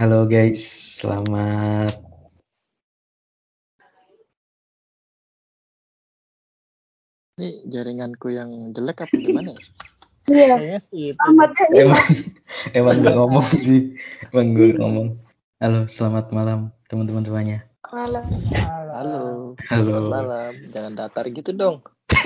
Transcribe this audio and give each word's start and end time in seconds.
Halo 0.00 0.24
guys, 0.24 0.64
selamat 1.04 1.92
Ini 7.36 7.68
jaringanku 7.68 8.32
yang 8.32 8.72
jelek 8.72 9.04
apa 9.04 9.12
gimana 9.20 9.52
ya? 9.52 9.60
Iya. 10.24 10.56
Kayaknya 10.56 10.80
sih 10.80 11.00
itu. 11.12 11.20
Amat 11.20 11.52
aja. 11.52 11.84
emang 11.84 12.04
emang 12.72 12.96
gak 13.04 13.16
ngomong 13.20 13.48
sih, 13.60 14.00
emang 14.32 14.56
gue 14.56 14.72
ngomong. 14.80 15.20
Halo, 15.60 15.84
selamat 15.84 16.32
malam 16.32 16.72
teman-teman 16.88 17.20
semuanya. 17.20 17.58
Malam. 17.92 18.24
Halo. 18.56 18.88
Halo. 18.96 19.20
Selamat 19.68 20.04
malam. 20.08 20.52
Jangan 20.72 20.92
datar 20.96 21.28
gitu 21.28 21.52
dong. 21.52 21.84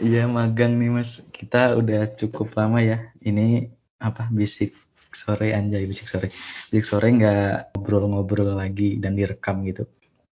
Iya 0.00 0.24
magang 0.32 0.80
nih 0.80 0.88
mas, 0.88 1.28
kita 1.28 1.76
udah 1.76 2.08
cukup 2.16 2.56
lama 2.56 2.80
ya. 2.80 3.12
Ini 3.20 3.68
apa 4.00 4.32
bisik 4.32 4.85
sore 5.14 5.54
anjay 5.54 5.84
bisik 5.86 6.08
sore, 6.08 6.32
bisik 6.72 6.86
sore 6.86 7.12
nggak 7.12 7.76
ngobrol-ngobrol 7.76 8.56
lagi 8.56 8.98
dan 8.98 9.14
direkam 9.14 9.62
gitu. 9.62 9.86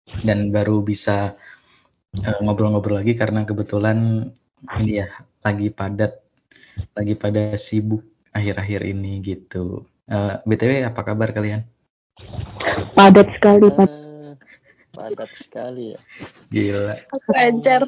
Dan 0.06 0.50
baru 0.50 0.82
bisa 0.82 1.36
eh, 2.16 2.38
ngobrol-ngobrol 2.42 3.02
lagi 3.02 3.14
karena 3.14 3.44
kebetulan 3.44 4.30
ini 4.80 5.04
ya 5.04 5.08
lagi 5.44 5.68
padat, 5.70 6.18
lagi 6.96 7.14
pada 7.14 7.54
sibuk 7.60 8.02
akhir-akhir 8.34 8.82
ini 8.88 9.22
gitu. 9.22 9.86
Eh, 10.06 10.34
btw 10.46 10.86
apa 10.86 11.02
kabar 11.02 11.34
kalian? 11.34 11.66
Padat 12.96 13.28
sekali, 13.36 13.68
Pak. 13.74 13.88
Eh, 13.90 14.32
padat 14.94 15.30
sekali 15.36 15.92
ya. 15.92 16.00
Gila. 16.48 16.94
Aku 17.12 17.30
encer. 17.36 17.82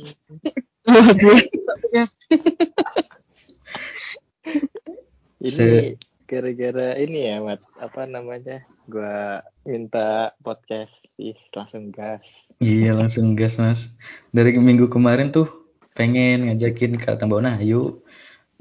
Ini 5.39 5.95
gara-gara 6.29 6.95
ini 7.01 7.25
ya, 7.25 7.41
Mat. 7.41 7.65
Apa 7.81 8.05
namanya? 8.05 8.61
Gua 8.85 9.41
minta 9.65 10.37
podcast 10.45 10.93
ih, 11.17 11.37
langsung 11.57 11.89
gas. 11.89 12.53
Iya 12.61 12.93
langsung 12.93 13.33
gas 13.33 13.57
mas. 13.57 13.97
Dari 14.31 14.53
minggu 14.55 14.93
kemarin 14.93 15.33
tuh 15.33 15.49
pengen 15.97 16.47
ngajakin 16.47 17.01
Kak 17.01 17.19
Tambona, 17.19 17.57
ayo. 17.57 18.05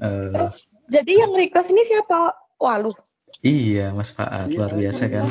Eh, 0.00 0.48
Jadi 0.88 1.20
yang 1.20 1.36
request 1.36 1.76
ini 1.76 1.84
siapa? 1.84 2.32
Walu. 2.58 2.96
iya 3.44 3.94
Mas 3.94 4.10
Faat, 4.10 4.50
luar 4.50 4.72
Iya, 4.74 4.88
biasa 4.88 5.04
kan. 5.12 5.28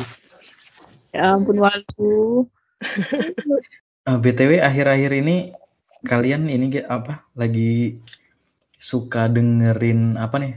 Ya 1.11 1.33
ampun 1.33 1.57
Walu. 1.57 2.47
Eh, 4.07 4.15
BTW 4.23 4.63
akhir-akhir 4.63 5.11
ini 5.19 5.51
kalian 6.07 6.47
ini 6.47 6.79
apa 6.87 7.27
lagi 7.35 7.99
suka 8.79 9.27
dengerin 9.27 10.15
apa 10.15 10.39
nih? 10.39 10.53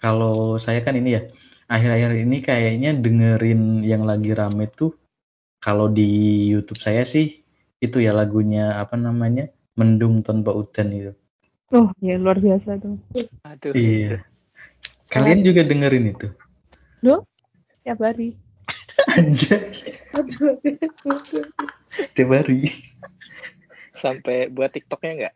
Kalau 0.00 0.56
saya 0.56 0.80
kan 0.80 0.96
ini 0.96 1.20
ya, 1.20 1.22
akhir-akhir 1.68 2.24
ini 2.24 2.36
kayaknya 2.40 2.96
dengerin 2.96 3.84
yang 3.84 4.08
lagi 4.08 4.32
rame 4.32 4.66
tuh 4.72 4.96
kalau 5.60 5.92
di 5.92 6.48
YouTube 6.48 6.80
saya 6.80 7.04
sih 7.04 7.44
itu 7.84 8.00
ya 8.00 8.16
lagunya 8.16 8.80
apa 8.80 8.96
namanya? 8.96 9.52
Mendung 9.76 10.24
Tanpa 10.24 10.56
Hujan 10.56 10.88
itu. 10.92 11.12
Oh, 11.70 11.92
ya 12.02 12.16
luar 12.16 12.40
biasa 12.40 12.80
tuh. 12.80 12.96
Aduh. 13.46 13.72
Iya. 13.76 14.24
Kalian 15.12 15.44
juga 15.44 15.62
dengerin 15.62 16.16
itu? 16.16 16.28
Loh? 17.04 17.28
Tiap 17.84 18.00
hari. 18.00 18.34
Anjay, 19.16 19.96
Aduh. 20.12 20.60
tiap 22.16 22.30
hari. 22.32 22.72
Sampai 23.96 24.48
buat 24.48 24.72
TikToknya 24.72 25.12
enggak? 25.12 25.34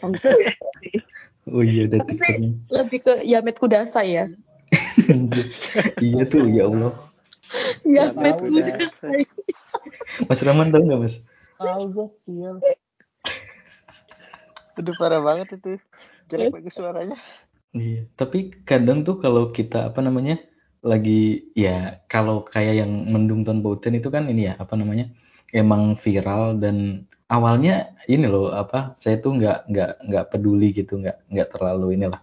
Oh 1.50 1.62
iya 1.66 1.90
udah 1.90 1.98
Tapi 2.06 2.14
sih-. 2.14 2.54
Lebih 2.70 2.98
ke 3.02 3.14
Yamet 3.26 3.56
Kudasai 3.58 4.10
ya. 4.14 4.24
iya 6.06 6.22
tuh 6.30 6.46
ya 6.46 6.70
Allah. 6.70 6.94
Yamet. 7.82 8.36
Kudasai. 8.38 9.26
Mas 10.30 10.40
Rahman 10.40 10.70
tahu 10.70 10.82
nggak 10.86 11.00
mas? 11.02 11.14
Tahu 11.58 11.82
gue, 11.92 12.08
iya. 12.30 12.50
Aduh 14.78 14.94
parah 14.96 15.20
banget 15.20 15.58
itu. 15.58 15.76
Jelek 16.30 16.54
bagus 16.54 16.78
suaranya. 16.78 17.18
Iya. 17.74 18.06
Tapi 18.14 18.62
kadang 18.62 19.02
tuh 19.02 19.18
kalau 19.18 19.50
kita 19.50 19.90
apa 19.90 20.00
namanya 20.00 20.38
lagi 20.80 21.52
ya 21.52 22.00
kalau 22.08 22.40
kayak 22.46 22.86
yang 22.86 22.92
mendung 23.12 23.44
tanpa 23.44 23.76
hujan 23.76 24.00
itu 24.00 24.08
kan 24.08 24.32
ini 24.32 24.48
ya 24.48 24.56
apa 24.56 24.80
namanya 24.80 25.12
emang 25.52 25.98
viral 25.98 26.56
dan 26.56 27.04
awalnya 27.30 27.94
ini 28.10 28.26
loh 28.26 28.50
apa 28.50 28.98
saya 28.98 29.22
tuh 29.22 29.38
nggak 29.38 29.70
nggak 29.70 29.92
nggak 30.10 30.24
peduli 30.34 30.74
gitu 30.74 30.98
nggak 30.98 31.22
nggak 31.30 31.48
terlalu 31.54 31.94
inilah 31.94 32.20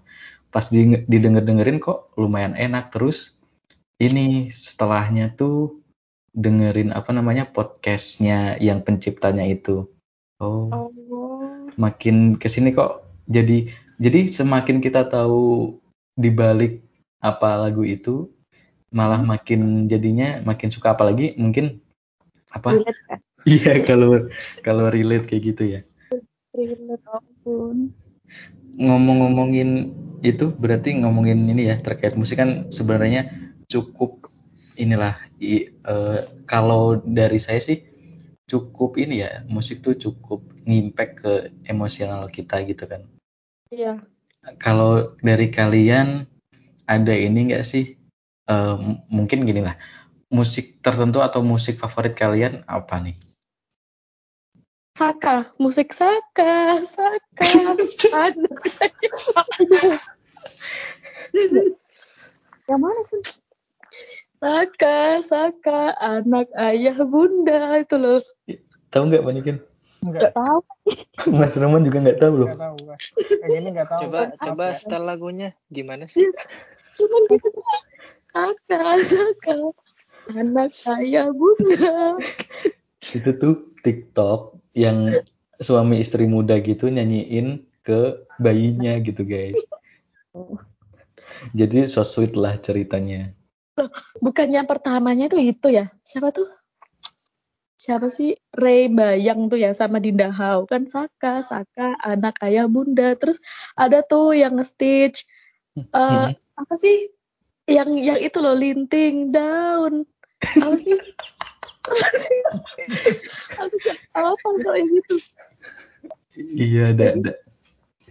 pas 0.51 0.67
di, 0.67 0.99
didengar 1.07 1.47
dengerin 1.47 1.79
kok 1.79 2.11
lumayan 2.19 2.53
enak 2.59 2.91
terus 2.91 3.39
ini 4.03 4.51
setelahnya 4.51 5.33
tuh 5.33 5.79
dengerin 6.35 6.93
apa 6.93 7.09
namanya 7.15 7.47
podcastnya 7.47 8.59
yang 8.59 8.83
penciptanya 8.83 9.47
itu 9.47 9.87
oh 10.43 10.69
Oh. 11.07 11.65
makin 11.79 12.35
ke 12.37 12.45
sini 12.51 12.75
kok 12.75 13.07
jadi 13.25 13.71
jadi 13.97 14.29
semakin 14.29 14.83
kita 14.83 15.07
tahu 15.09 15.73
dibalik 16.13 16.83
apa 17.23 17.57
lagu 17.57 17.81
itu 17.81 18.29
malah 18.93 19.19
makin 19.19 19.89
jadinya 19.89 20.39
makin 20.45 20.69
suka 20.69 20.93
apalagi 20.93 21.33
mungkin 21.35 21.81
apa 22.53 22.81
kan? 22.81 23.19
Iya 23.47 23.79
kalau 23.81 24.27
kalau 24.61 24.91
relate 24.91 25.25
kayak 25.25 25.43
gitu 25.55 25.63
ya 25.79 25.81
Relate 26.51 27.05
ampun. 27.07 27.93
ngomong-ngomongin 28.77 29.93
itu 30.21 30.49
berarti 30.53 30.97
ngomongin 30.97 31.45
ini 31.47 31.69
ya 31.69 31.77
terkait 31.77 32.17
musik 32.17 32.37
kan 32.37 32.67
sebenarnya 32.69 33.29
cukup 33.69 34.21
inilah 34.75 35.17
i- 35.39 35.69
eh, 35.71 36.19
kalau 36.45 36.97
dari 36.99 37.37
saya 37.37 37.61
sih 37.61 37.81
cukup 38.47 38.95
ini 38.97 39.21
ya 39.25 39.41
musik 39.45 39.81
tuh 39.81 39.93
cukup 39.93 40.39
ngimpact 40.65 41.13
ke 41.21 41.33
emosional 41.65 42.29
kita 42.29 42.61
gitu 42.65 42.85
kan 42.85 43.03
Iya. 43.67 43.99
kalau 44.57 45.11
dari 45.19 45.51
kalian 45.51 46.23
ada 46.87 47.11
ini 47.11 47.51
nggak 47.51 47.65
sih 47.67 47.97
eh, 48.47 48.75
m- 48.79 49.03
mungkin 49.11 49.43
gini 49.43 49.59
lah 49.61 49.75
musik 50.31 50.79
tertentu 50.79 51.19
atau 51.19 51.43
musik 51.43 51.75
favorit 51.77 52.15
kalian 52.15 52.63
apa 52.65 52.99
nih 52.99 53.17
Saka, 54.97 55.53
musik 55.61 55.93
Saka, 55.93 56.81
Saka. 56.81 57.45
Aduh. 61.37 61.69
Yang 62.65 62.79
mana 62.81 63.01
pun? 63.05 63.21
Saka, 64.41 65.21
Saka, 65.21 65.93
anak 66.01 66.49
ayah 66.57 66.97
bunda 67.05 67.77
itu 67.77 67.93
loh. 68.01 68.25
tahu 68.89 69.13
nggak 69.13 69.21
Manikin 69.21 69.61
Gak 70.01 70.33
tahu. 70.33 70.61
Mas 71.29 71.53
Roman 71.57 71.85
juga 71.85 72.01
nggak 72.01 72.17
tahu 72.17 72.33
loh 72.41 72.49
tahu. 73.87 74.01
Coba 74.07 74.19
coba 74.37 74.65
setel 74.73 75.03
lagunya 75.03 75.53
gimana 75.69 76.05
sih? 76.09 76.25
Cuman 76.97 77.21
gitu 77.31 77.47
doang. 77.53 77.85
Saka, 78.17 78.81
Saka, 79.01 79.57
anak 80.33 80.73
ayah 80.99 81.29
bunda. 81.31 82.17
itu 83.07 83.31
tuh 83.39 83.76
TikTok 83.87 84.59
yang 84.75 85.07
suami 85.63 86.03
istri 86.03 86.27
muda 86.27 86.59
gitu 86.59 86.91
nyanyiin 86.91 87.63
ke 87.87 88.27
bayinya 88.43 88.99
gitu 88.99 89.23
guys 89.23 89.55
jadi 91.55 91.87
so 91.87 92.03
sweet 92.03 92.35
lah 92.35 92.59
ceritanya 92.59 93.31
Bukannya 94.17 94.65
pertamanya 94.65 95.29
tuh 95.29 95.41
itu 95.41 95.69
ya? 95.69 95.85
Siapa 96.01 96.33
tuh? 96.33 96.49
Siapa 97.77 98.09
sih? 98.09 98.33
Ray 98.57 98.89
Bayang 98.89 99.53
tuh 99.53 99.61
ya 99.61 99.69
sama 99.77 100.01
Dinda 100.01 100.33
Hau 100.33 100.65
kan 100.65 100.89
Saka, 100.89 101.45
Saka, 101.45 101.93
anak 102.01 102.41
ayah 102.41 102.65
bunda. 102.65 103.13
Terus 103.13 103.37
ada 103.77 104.01
tuh 104.01 104.33
yang 104.33 104.57
nge-stitch 104.57 105.29
eh 105.77 106.33
apa 106.33 106.73
sih? 106.73 107.13
Yang 107.69 107.89
yang 108.01 108.17
itu 108.17 108.37
loh 108.41 108.57
linting 108.57 109.29
daun. 109.29 110.09
Apa 110.41 110.73
sih? 110.73 110.97
Apa 114.17 114.47
kalau 114.65 114.77
yang 114.77 114.89
gitu. 114.89 115.15
iya 116.57 116.83
ada 116.93 117.37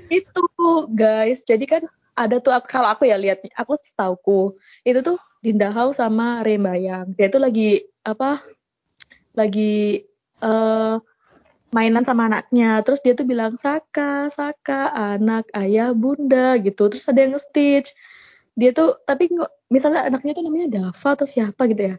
Itu 0.06 0.46
guys. 0.94 1.42
Jadi 1.42 1.66
kan 1.66 1.82
ada 2.16 2.40
tuh 2.40 2.54
kalau 2.64 2.88
aku 2.88 3.04
ya 3.04 3.20
lihat 3.20 3.44
aku 3.58 3.76
setauku 3.76 4.56
itu 4.86 5.04
tuh 5.04 5.20
Dinda 5.44 5.68
Hau 5.74 5.92
sama 5.92 6.42
Ray 6.46 6.56
Bayang. 6.58 7.12
Dia 7.14 7.28
tuh 7.28 7.42
lagi 7.42 7.84
apa? 8.02 8.40
Lagi 9.36 10.06
eh 10.42 10.96
mainan 11.74 12.08
sama 12.08 12.30
anaknya. 12.30 12.80
Terus 12.86 13.04
dia 13.04 13.12
tuh 13.12 13.26
bilang 13.28 13.60
Saka, 13.60 14.32
Saka, 14.32 14.90
anak 14.94 15.50
ayah 15.52 15.92
bunda 15.92 16.56
gitu. 16.62 16.88
Terus 16.88 17.04
ada 17.10 17.20
yang 17.20 17.36
nge-stitch. 17.36 17.92
Dia 18.56 18.72
tuh 18.72 18.96
tapi 19.04 19.28
misalnya 19.68 20.08
anaknya 20.08 20.32
tuh 20.32 20.44
namanya 20.46 20.68
Dava 20.72 21.08
atau 21.12 21.26
siapa 21.28 21.68
gitu 21.68 21.92
ya. 21.92 21.96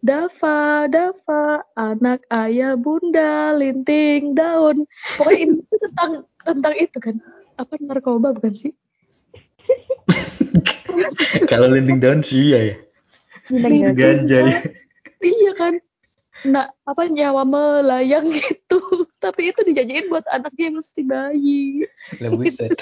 Dava, 0.00 0.88
Dava, 0.88 1.60
anak 1.76 2.24
ayah 2.32 2.72
bunda, 2.80 3.52
linting 3.52 4.32
daun. 4.32 4.88
Pokoknya 5.20 5.38
ini 5.44 5.60
tentang 5.76 6.24
tentang 6.40 6.74
itu 6.80 6.98
kan. 6.98 7.16
Apa 7.60 7.76
narkoba 7.76 8.32
bukan 8.32 8.56
sih? 8.56 8.72
Kalau 11.52 11.68
landing 11.68 12.00
down 12.00 12.24
sih 12.24 12.52
iya 12.52 12.60
ya. 12.72 12.76
Minang 13.52 13.92
Ganja 13.92 14.38
ya. 14.48 14.58
Iya 15.20 15.52
kan. 15.52 15.74
Nah, 16.48 16.72
apa 16.88 17.04
nyawa 17.04 17.44
melayang 17.44 18.32
gitu. 18.32 18.80
Tapi 19.24 19.52
itu 19.52 19.60
dijanjiin 19.60 20.08
buat 20.08 20.24
anaknya 20.32 20.72
yang 20.72 20.76
masih 20.80 21.04
bayi. 21.04 21.84
Lah 22.16 22.32
buset. 22.32 22.72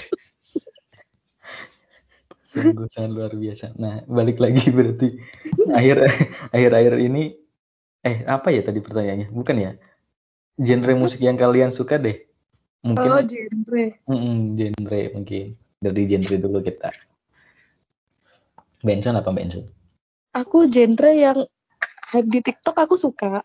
Sungguh 2.49 2.89
sangat 2.89 3.13
luar 3.13 3.33
biasa. 3.37 3.77
Nah, 3.77 4.01
balik 4.09 4.41
lagi 4.41 4.65
berarti 4.77 5.21
akhir 5.69 6.09
akhir-akhir 6.49 6.95
ini 7.05 7.37
eh 8.01 8.25
apa 8.25 8.49
ya 8.49 8.65
tadi 8.65 8.81
pertanyaannya? 8.81 9.29
Bukan 9.29 9.57
ya? 9.61 9.77
Genre 10.57 10.93
musik 10.97 11.21
yang 11.21 11.37
kalian 11.37 11.69
suka 11.71 12.01
deh. 12.01 12.25
Mungkin 12.81 13.05
Oh, 13.05 13.21
genre. 13.21 13.87
Mm-mm, 14.09 14.57
genre 14.57 15.01
mungkin. 15.13 15.61
Dari 15.79 16.03
genre 16.09 16.37
dulu 16.41 16.59
kita. 16.65 16.89
Benson 18.81 19.21
apa 19.21 19.29
Benson? 19.29 19.69
Aku 20.33 20.65
genre 20.73 21.13
yang 21.13 21.45
hype 22.09 22.31
di 22.33 22.41
TikTok 22.41 22.81
aku 22.81 22.97
suka. 22.97 23.45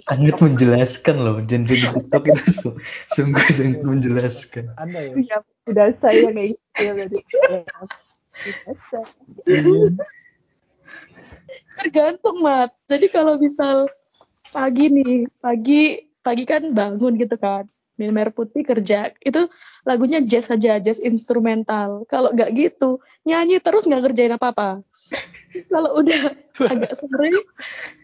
Sangat 0.07 0.37
menjelaskan 0.39 1.17
loh 1.19 1.43
genre 1.43 1.75
di 1.75 1.87
TikTok 1.91 2.23
itu 2.31 2.45
su- 2.63 2.79
sungguh 3.11 3.47
sangat 3.51 3.83
menjelaskan. 3.83 4.65
Ada 4.79 4.99
ya? 5.03 5.15
ya 5.19 5.37
udah 5.67 5.87
saya 5.99 6.29
kayak 6.31 6.49
gitu 6.55 6.83
ya 6.87 6.93
biasa 8.41 8.99
Tergantung, 11.81 12.45
Mat. 12.45 12.71
Jadi 12.89 13.07
kalau 13.09 13.41
misal 13.41 13.89
pagi 14.53 14.93
nih, 14.93 15.27
pagi 15.41 16.09
pagi 16.21 16.45
kan 16.45 16.71
bangun 16.73 17.17
gitu 17.17 17.37
kan. 17.41 17.67
Minum 17.97 18.17
air 18.17 18.33
putih 18.33 18.65
kerja. 18.65 19.13
Itu 19.21 19.53
lagunya 19.85 20.25
jazz 20.25 20.49
aja, 20.49 20.81
jazz 20.81 21.01
instrumental. 21.01 22.09
Kalau 22.09 22.33
nggak 22.33 22.51
gitu, 22.57 23.01
nyanyi 23.29 23.61
terus 23.61 23.85
nggak 23.85 24.13
kerjain 24.13 24.37
apa-apa. 24.37 24.81
Terus 25.53 25.67
kalau 25.69 26.01
udah 26.01 26.33
agak 26.67 26.93
sore, 26.99 27.33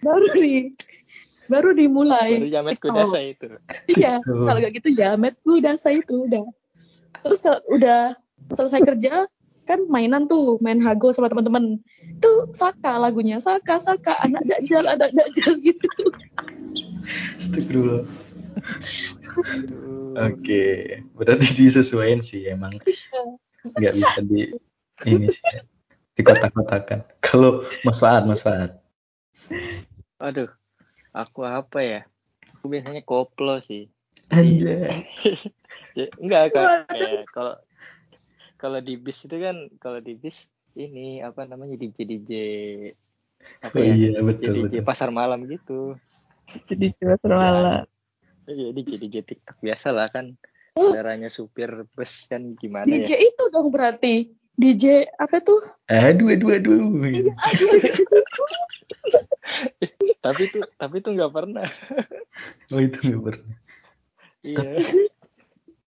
baru 0.00 0.26
nih, 0.38 0.72
baru 1.50 1.70
dimulai. 1.76 2.40
Baru 2.40 2.48
jamet 2.48 2.78
kudasa 2.80 3.18
itu. 3.20 3.46
Iya, 3.90 4.22
Betul. 4.22 4.44
kalau 4.46 4.58
nggak 4.62 4.74
gitu 4.80 4.88
ya, 4.96 5.14
met 5.20 5.36
udah 5.44 5.74
saya 5.76 6.00
itu 6.00 6.24
udah. 6.24 6.46
Terus 7.26 7.40
kalau 7.42 7.60
udah 7.72 8.16
selesai 8.52 8.80
kerja, 8.84 9.26
kan 9.66 9.80
mainan 9.90 10.30
tuh, 10.30 10.62
main 10.62 10.78
hago 10.80 11.10
sama 11.10 11.26
teman-teman. 11.26 11.82
Itu 12.00 12.54
Saka 12.54 13.02
lagunya, 13.02 13.42
Saka, 13.42 13.82
Saka, 13.82 14.14
anak 14.22 14.46
dakjal, 14.46 14.86
anak 14.86 15.10
dakjal 15.12 15.58
gitu. 15.60 15.90
Astagfirullah. 17.36 18.06
Oke, 20.16 20.64
berarti 21.12 21.46
disesuaikan 21.60 22.24
sih 22.24 22.48
emang 22.48 22.80
nggak 23.76 23.94
bisa 23.98 24.20
di 24.24 24.48
ini 25.04 25.28
sih 25.28 25.42
ya, 26.16 26.18
di 26.18 26.22
kotak-kotakan. 26.24 26.98
Kalau 27.24 27.60
Mas 27.84 28.00
Faad, 28.00 28.24
Mas 28.24 28.40
Faad. 28.40 28.80
Aduh, 30.16 30.48
aku 31.12 31.44
apa 31.44 31.78
ya? 31.84 32.00
Aku 32.56 32.72
biasanya 32.72 33.04
koplo 33.04 33.60
sih. 33.60 33.92
Anjay. 34.32 35.04
Ya, 35.96 36.12
enggak. 36.20 36.52
Kayak 36.52 37.24
kalau 37.32 37.56
kalau 38.60 38.78
di 38.84 39.00
bis 39.00 39.24
itu 39.24 39.36
kan 39.40 39.68
kalau 39.80 39.96
di 39.96 40.12
bis 40.12 40.44
ini 40.76 41.24
apa 41.24 41.48
namanya 41.48 41.72
DJ 41.80 42.04
DJ 42.04 42.32
apa 43.64 43.76
Oh 43.76 43.80
ya? 43.80 43.96
iya, 43.96 44.20
betul, 44.20 44.52
DJ 44.60 44.80
betul. 44.80 44.84
pasar 44.84 45.08
malam 45.08 45.48
gitu. 45.48 45.96
jadi 46.68 46.92
cuma 47.00 47.16
serwala 47.16 47.88
Iya 48.46 48.76
DJ 48.76 48.90
DJ 49.02 49.16
TikTok 49.24 49.56
biasa 49.58 49.88
lah 49.90 50.06
kan. 50.12 50.36
Oh. 50.76 50.92
Saudaranya 50.92 51.32
supir 51.32 51.88
bus 51.96 52.28
kan 52.28 52.54
gimana 52.54 52.86
DJ 52.86 53.16
ya? 53.16 53.18
itu 53.32 53.44
dong 53.50 53.72
berarti. 53.72 54.30
DJ 54.56 55.04
apa 55.20 55.44
tuh? 55.44 55.60
Aduh, 55.92 56.32
aduh, 56.32 56.56
aduh. 56.56 56.80
Aduh, 56.80 57.68
aduh. 57.76 57.96
Tapi 60.24 60.42
tuh 60.50 60.62
tapi 60.80 60.96
tuh 61.04 61.12
nggak 61.14 61.32
pernah. 61.32 61.66
Oh 62.76 62.80
itu 62.84 62.98
nggak 63.00 63.22
pernah. 63.24 63.56
Iya. 64.44 64.76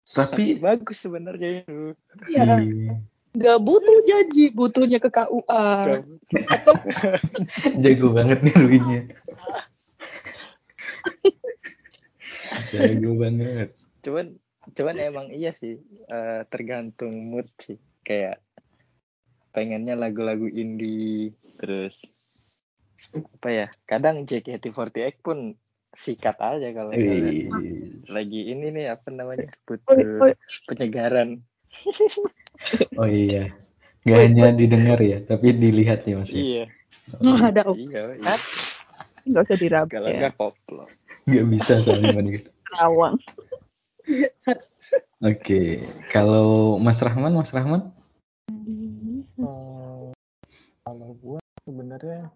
Tapi 0.08 0.56
Tapi 0.56 0.56
bagus 0.56 0.98
sebenarnya 1.04 1.60
itu. 1.60 1.92
ya, 2.32 2.56
iya, 2.64 2.96
nggak 3.36 3.58
butuh 3.60 3.98
janji, 4.08 4.48
butuhnya 4.56 4.96
ke 4.96 5.12
KUA. 5.12 5.68
jago 7.84 8.08
banget 8.16 8.38
nih 8.40 8.54
Luinya. 8.56 9.00
jago 12.72 13.10
banget. 13.20 13.68
cuman 14.00 14.26
cuman 14.72 14.96
emang 14.96 15.26
iya 15.28 15.52
sih 15.52 15.76
eh, 16.08 16.40
tergantung 16.48 17.12
mood 17.28 17.44
sih 17.60 17.76
kayak 18.00 18.40
pengennya 19.50 19.94
lagu-lagu 19.98 20.46
indie. 20.46 21.34
Terus? 21.60 22.02
Apa 23.14 23.48
ya? 23.48 23.66
Kadang 23.86 24.24
JKT48 24.24 25.20
pun 25.20 25.54
sikat 25.90 26.38
aja 26.38 26.68
kalau 26.70 26.94
lagi 28.10 28.40
ini 28.46 28.66
nih 28.70 28.94
apa 28.94 29.08
namanya? 29.10 29.50
Oh, 29.50 29.74
butuh 29.74 30.34
penyegaran. 30.70 31.42
Oh 32.94 33.08
iya. 33.08 33.52
Gak 34.04 34.16
hanya 34.16 34.52
didengar 34.56 34.96
ya, 35.00 35.20
tapi 35.20 35.52
dilihat 35.52 36.08
ya 36.08 36.20
Mas. 36.20 36.32
ya? 36.32 36.40
iya. 36.40 36.64
Oh, 37.20 37.36
ada 37.36 37.68
om. 37.68 37.76
iya. 37.76 38.16
Iya 38.16 38.36
nggak 39.28 39.42
usah 39.46 39.58
diraba 39.60 39.88
kalau 39.90 40.08
ya. 40.08 40.18
nggak 40.24 40.34
koplo 40.36 40.84
Nggak 41.28 41.46
bisa 41.52 41.72
soalnya 41.84 42.20
gitu. 42.32 42.48
Rawang. 42.74 43.14
Oke, 45.20 45.84
kalau 46.08 46.80
Mas 46.80 46.98
Rahman, 47.04 47.36
Mas 47.36 47.52
Rahman? 47.52 47.92
Eh, 48.48 50.10
kalau 50.82 51.10
gue 51.20 51.38
sebenarnya 51.90 52.30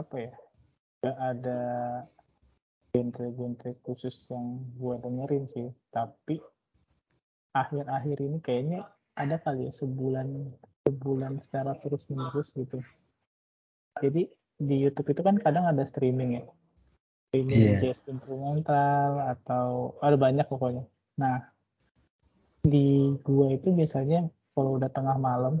apa 0.00 0.16
ya? 0.16 0.32
Nggak 1.04 1.18
ada 1.20 1.60
genre-genre 2.88 3.70
khusus 3.84 4.16
yang 4.32 4.64
gue 4.80 4.96
dengerin 5.04 5.44
sih. 5.52 5.68
Tapi 5.92 6.40
akhir-akhir 7.52 8.16
ini 8.24 8.40
kayaknya 8.40 8.88
ada 9.12 9.36
kali 9.44 9.68
ya 9.68 9.72
sebulan 9.76 10.56
sebulan 10.88 11.44
secara 11.44 11.76
terus 11.84 12.08
menerus 12.08 12.48
gitu. 12.56 12.80
Jadi 14.00 14.32
di 14.56 14.76
YouTube 14.88 15.12
itu 15.12 15.20
kan 15.20 15.36
kadang 15.36 15.68
ada 15.68 15.84
streaming 15.84 16.40
ya? 16.40 16.44
Streaming 17.28 17.60
Iya. 17.60 17.92
jazz 17.92 18.00
instrumental 18.08 19.36
atau 19.36 20.00
ada 20.00 20.16
banyak 20.16 20.48
pokoknya. 20.48 20.88
Nah 21.20 21.44
di 22.64 23.20
gua 23.20 23.52
itu 23.52 23.68
biasanya 23.68 24.32
kalau 24.56 24.80
udah 24.80 24.88
tengah 24.88 25.20
malam 25.20 25.60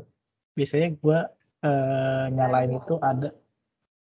biasanya 0.56 0.96
gua 0.96 1.28
eh, 1.64 2.24
nyalain 2.32 2.72
itu 2.76 2.94
ada 3.00 3.34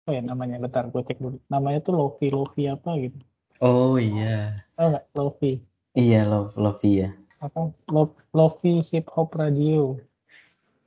oh 0.05 0.11
ya 0.13 0.21
namanya? 0.21 0.61
Bentar 0.61 0.85
gue 0.89 1.01
cek 1.01 1.17
dulu. 1.17 1.37
Namanya 1.49 1.79
tuh 1.81 1.93
lofi 1.97 2.29
lofi 2.29 2.69
apa 2.69 2.93
gitu. 3.01 3.17
Oh 3.63 3.95
iya. 3.95 4.65
oh 4.75 4.91
enggak 4.91 5.05
lofi. 5.15 5.51
Iya, 5.95 6.27
Love, 6.27 6.59
Lovey 6.59 7.07
ya. 7.07 7.09
apa? 7.39 7.71
Lo- 7.87 8.19
lofi 8.35 8.83
hip 8.91 9.07
hop 9.15 9.31
radio. 9.37 9.95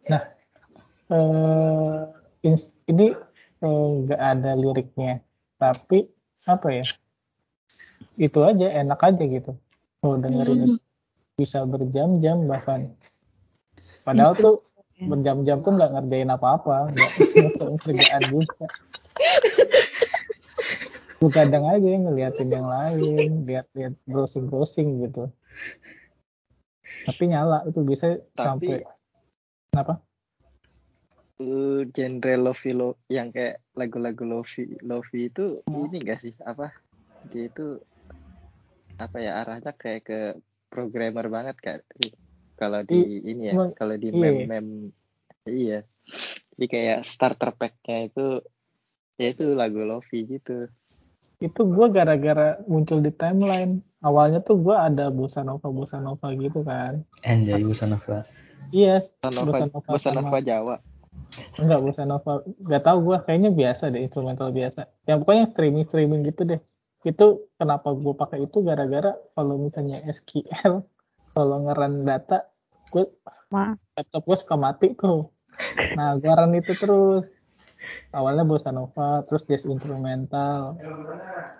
Nah 0.09 0.23
eh 1.09 2.57
ini 2.93 3.07
eh, 3.65 3.89
nggak 4.05 4.21
ada 4.21 4.53
liriknya. 4.53 5.25
Tapi 5.57 6.07
apa 6.45 6.69
ya? 6.71 6.85
Itu 8.21 8.45
aja 8.45 8.67
enak 8.69 9.01
aja 9.01 9.25
gitu. 9.25 9.57
Mau 10.05 10.15
dengerin 10.21 10.79
itu 10.79 10.79
bisa 11.39 11.63
berjam-jam 11.65 12.47
bahkan. 12.51 12.93
Padahal 14.03 14.35
tuh 14.35 14.57
berjam-jam 14.99 15.63
pun 15.63 15.79
nggak 15.79 15.93
ngerjain 15.95 16.27
apa-apa 16.29 16.91
nggak 16.91 17.11
kerjaan 17.87 18.23
juga. 18.27 18.67
Gue 21.19 21.31
kadang 21.31 21.67
aja 21.67 21.83
ngeliatin 21.83 22.49
yang 22.49 22.67
lain 22.67 22.99
lihat-lihat 23.43 23.95
browsing-browsing 24.07 25.03
gitu. 25.03 25.27
Tapi 27.07 27.23
nyala 27.27 27.67
itu 27.67 27.83
bisa 27.83 28.23
Tapi- 28.35 28.39
sampai 28.39 28.87
kenapa? 29.71 29.95
Eh, 31.39 31.87
genre 31.95 32.35
lofi 32.35 32.75
lo 32.75 32.99
yang 33.07 33.31
kayak 33.31 33.63
lagu-lagu 33.75 34.27
lofi 34.27 34.67
lofi 34.83 35.31
itu 35.31 35.63
Hmm. 35.67 35.87
ini 35.87 36.03
gak 36.03 36.19
sih? 36.23 36.35
Apa? 36.43 36.75
Dia 37.31 37.47
itu 37.47 37.79
apa 38.99 39.23
ya 39.23 39.39
arahnya 39.39 39.71
kayak 39.71 40.03
ke 40.03 40.21
programmer 40.67 41.31
banget 41.31 41.55
kan 41.63 41.79
kalau 42.59 42.83
di 42.83 43.23
ini 43.23 43.55
ya 43.55 43.55
kalau 43.79 43.95
di 43.95 44.11
iya. 44.11 44.19
mem 44.19 44.37
mem 44.51 44.67
iya. 45.47 45.81
Jadi 46.59 46.67
kayak 46.67 46.99
starter 47.07 47.55
packnya 47.55 48.11
itu 48.11 48.43
ya 49.15 49.31
itu 49.31 49.55
lagu 49.55 49.79
lofi 49.87 50.27
gitu. 50.27 50.67
Itu 51.39 51.71
gue 51.71 51.87
gara-gara 51.95 52.59
muncul 52.67 52.99
di 52.99 53.15
timeline. 53.15 53.79
Awalnya 54.03 54.43
tuh 54.43 54.59
gue 54.59 54.75
ada 54.75 55.11
bossa 55.11 55.47
nova 55.47 55.71
bossa 55.71 56.03
nova 56.03 56.35
gitu 56.35 56.67
kan. 56.67 57.07
Anjay, 57.23 57.63
Bossa 57.63 57.87
Nova. 57.87 58.27
iya 58.75 59.01
bossa 59.23 59.31
nova 59.33 59.47
Bossa 59.47 59.65
nova 59.71 59.87
bossa 59.87 60.09
sama- 60.11 60.23
nova 60.27 60.39
Jawa. 60.43 60.77
Enggak 61.63 61.81
bossa 61.83 62.03
nova 62.03 62.33
nggak 62.43 62.83
tahu 62.83 62.99
gue 63.07 63.17
kayaknya 63.27 63.51
biasa 63.55 63.95
deh 63.95 64.03
instrumental 64.03 64.51
biasa. 64.51 64.91
Yang 65.07 65.19
pokoknya 65.23 65.45
streaming 65.55 65.85
streaming 65.87 66.21
gitu 66.27 66.43
deh. 66.43 66.61
Itu 67.07 67.47
kenapa 67.55 67.95
gue 67.95 68.15
pakai 68.19 68.43
itu 68.43 68.59
gara-gara 68.67 69.15
kalau 69.39 69.55
misalnya 69.63 70.03
SQL 70.11 70.83
kalau 71.39 71.63
ngeran 71.71 72.03
data 72.03 72.51
gue 72.91 73.07
Ma. 73.55 73.79
laptop 73.95 74.23
gue 74.27 74.37
suka 74.43 74.57
mati 74.59 74.93
tuh 74.99 75.31
Nah, 75.99 76.15
gua 76.19 76.45
run 76.45 76.59
itu 76.59 76.73
terus. 76.79 77.27
Awalnya 78.09 78.45
bossa 78.49 78.73
nova, 78.73 79.21
terus 79.29 79.45
jazz 79.45 79.69
instrumental, 79.69 80.81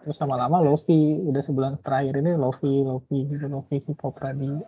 terus 0.03 0.17
lama-lama 0.17 0.65
lofi. 0.65 1.21
Udah 1.29 1.45
sebulan 1.45 1.85
terakhir 1.85 2.25
ini 2.25 2.33
lofi, 2.35 2.73
lofi 2.83 3.29
gitu, 3.29 3.47
lofi 3.53 3.85
hip 3.85 3.99
hop 4.01 4.17
radio. 4.17 4.65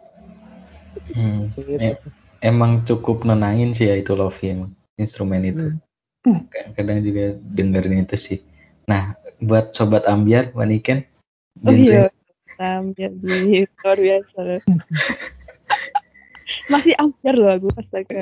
Hmm. 1.17 1.49
Gitu. 1.57 1.81
E- 1.81 1.99
emang 2.45 2.85
cukup 2.85 3.25
nenangin 3.25 3.73
sih 3.73 3.88
ya 3.88 3.97
itu 3.97 4.12
Lofi 4.12 4.52
emang 4.52 4.76
instrumen 5.00 5.43
itu. 5.43 5.67
Hmm. 6.26 6.47
Kadang 6.76 7.00
juga 7.00 7.38
dengerin 7.40 8.05
itu 8.05 8.17
sih. 8.19 8.38
Nah, 8.85 9.17
buat 9.40 9.73
sobat 9.73 10.05
ambiar, 10.05 10.52
Maniken, 10.52 11.07
Oh 11.67 11.75
iya, 11.75 12.09
Tam, 12.61 12.93
jadi 12.93 13.64
luar 13.64 13.97
biasa. 13.97 14.37
loh. 14.45 14.61
Masih 16.73 16.93
ambiar 17.00 17.35
loh 17.40 17.50
aku 17.57 17.69
astaga. 17.73 18.21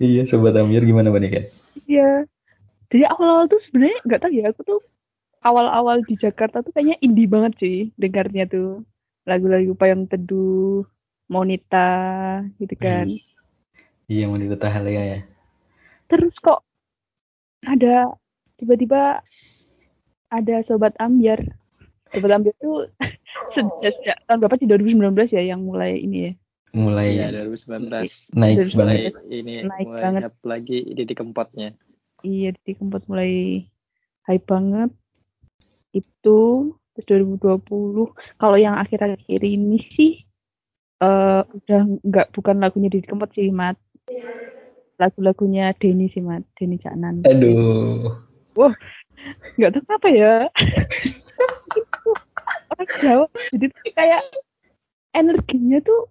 iya 0.00 0.24
sobat 0.24 0.56
ambiar 0.56 0.80
gimana 0.88 1.12
Maniken? 1.12 1.44
Iya. 1.84 2.24
Jadi 2.88 3.04
awal-awal 3.04 3.52
tuh 3.52 3.60
sebenarnya 3.68 3.98
nggak 4.08 4.20
tahu 4.24 4.32
ya, 4.32 4.44
aku 4.48 4.60
tuh 4.64 4.80
awal-awal 5.44 6.00
di 6.08 6.16
Jakarta 6.16 6.64
tuh 6.64 6.72
kayaknya 6.72 6.96
indie 7.04 7.28
banget 7.28 7.52
sih 7.60 7.78
dengarnya 8.00 8.48
tuh. 8.48 8.88
Lagu-lagu 9.28 9.76
Payung 9.76 10.08
Teduh, 10.08 10.88
Monita 11.28 12.40
gitu 12.56 12.72
kan. 12.80 13.04
Iya, 14.08 14.32
mau 14.32 14.40
ditata 14.40 14.72
Halia 14.72 15.02
ya. 15.04 15.20
Terus 16.08 16.32
kok 16.40 16.64
ada 17.68 18.16
tiba-tiba 18.56 19.20
ada 20.32 20.56
sobat 20.64 20.96
ambiar. 20.96 21.61
Sobat 22.12 22.30
ambiar 22.36 22.54
tuh 22.60 22.86
sejak, 23.56 23.92
sejak 24.04 24.16
tahun 24.28 24.38
berapa 24.44 24.56
sih 24.60 24.68
2019 24.68 25.32
ya 25.32 25.42
yang 25.56 25.64
mulai 25.64 25.96
ini 25.96 26.18
ya. 26.28 26.32
Mulai 26.72 27.08
Iya 27.20 27.28
2019. 27.44 28.32
naik 28.32 28.56
Dari 28.56 28.72
banget. 28.72 29.12
Mulai 29.12 29.28
ini 29.28 29.52
Naik 29.64 29.86
mulai 29.88 30.00
banget. 30.00 30.22
lagi 30.44 30.78
ini 30.88 31.02
di 31.04 31.14
kempotnya. 31.16 31.68
Iya, 32.22 32.54
di 32.54 32.72
Kempot 32.78 33.02
mulai 33.10 33.66
hype 34.30 34.46
banget. 34.46 34.90
Itu 35.90 36.70
terus 36.94 37.06
2020. 37.08 38.14
Kalau 38.38 38.56
yang 38.56 38.78
akhir-akhir 38.78 39.40
ini 39.42 39.82
sih 39.98 40.22
eh 41.02 41.42
udah 41.42 41.80
nggak 42.06 42.30
bukan 42.30 42.62
lagunya 42.62 42.88
di 42.88 43.02
Kempot 43.02 43.34
sih, 43.34 43.50
Mat. 43.50 43.74
Lagu-lagunya 45.02 45.74
Denny 45.76 46.08
sih, 46.14 46.22
Mat. 46.22 46.46
Denny 46.54 46.78
Caknan. 46.78 47.26
Aduh. 47.26 48.22
Nggak 49.58 49.82
tahu 49.82 49.92
apa 49.98 50.08
ya. 50.08 50.34
Orang 52.72 52.88
Jawa 53.04 53.26
jadi 53.52 53.66
tuh 53.68 53.92
kayak 53.92 54.22
energinya 55.12 55.78
tuh 55.84 56.08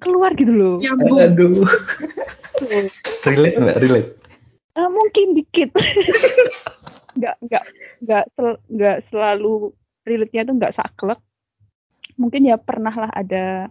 keluar 0.00 0.32
gitu 0.36 0.52
loh. 0.52 0.74
Nyambung. 0.80 1.20
Aduh. 1.20 1.64
relate 3.26 3.56
mbak, 3.60 3.76
relate. 3.82 4.08
Eh, 4.74 4.88
mungkin 4.90 5.26
dikit 5.38 5.70
nggak 7.18 7.36
nggak 7.46 7.64
nggak 8.02 8.24
sel- 8.34 8.62
nggak 8.66 8.98
selalu 9.10 9.70
relate-nya 10.02 10.42
tuh 10.50 10.54
nggak 10.58 10.74
saklek 10.74 11.20
mungkin 12.18 12.42
ya 12.46 12.58
pernah 12.58 12.90
lah 12.90 13.10
ada 13.14 13.70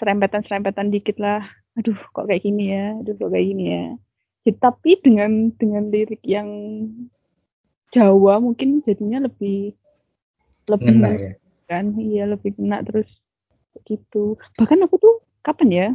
serempetan 0.00 0.40
serempetan 0.48 0.88
dikit 0.88 1.20
lah 1.20 1.44
aduh 1.76 1.96
kok 2.16 2.24
kayak 2.24 2.44
gini 2.44 2.72
ya 2.72 2.96
aduh 2.96 3.12
kok 3.12 3.28
kayak 3.28 3.48
gini 3.52 3.64
ya 3.68 3.84
Ya, 4.46 4.54
tapi 4.54 4.94
dengan 5.02 5.50
dengan 5.58 5.90
lirik 5.90 6.22
yang 6.22 6.46
Jawa 7.90 8.38
mungkin 8.38 8.78
jadinya 8.86 9.26
lebih 9.26 9.74
lebih 10.66 10.92
Ngena 10.92 11.10
ya. 11.14 11.30
kan? 11.66 11.84
Iya 11.94 12.22
lebih 12.28 12.54
kena 12.54 12.82
terus 12.82 13.06
gitu. 13.84 14.34
Bahkan 14.56 14.82
aku 14.82 14.96
tuh 14.96 15.14
kapan 15.40 15.68
ya? 15.70 15.88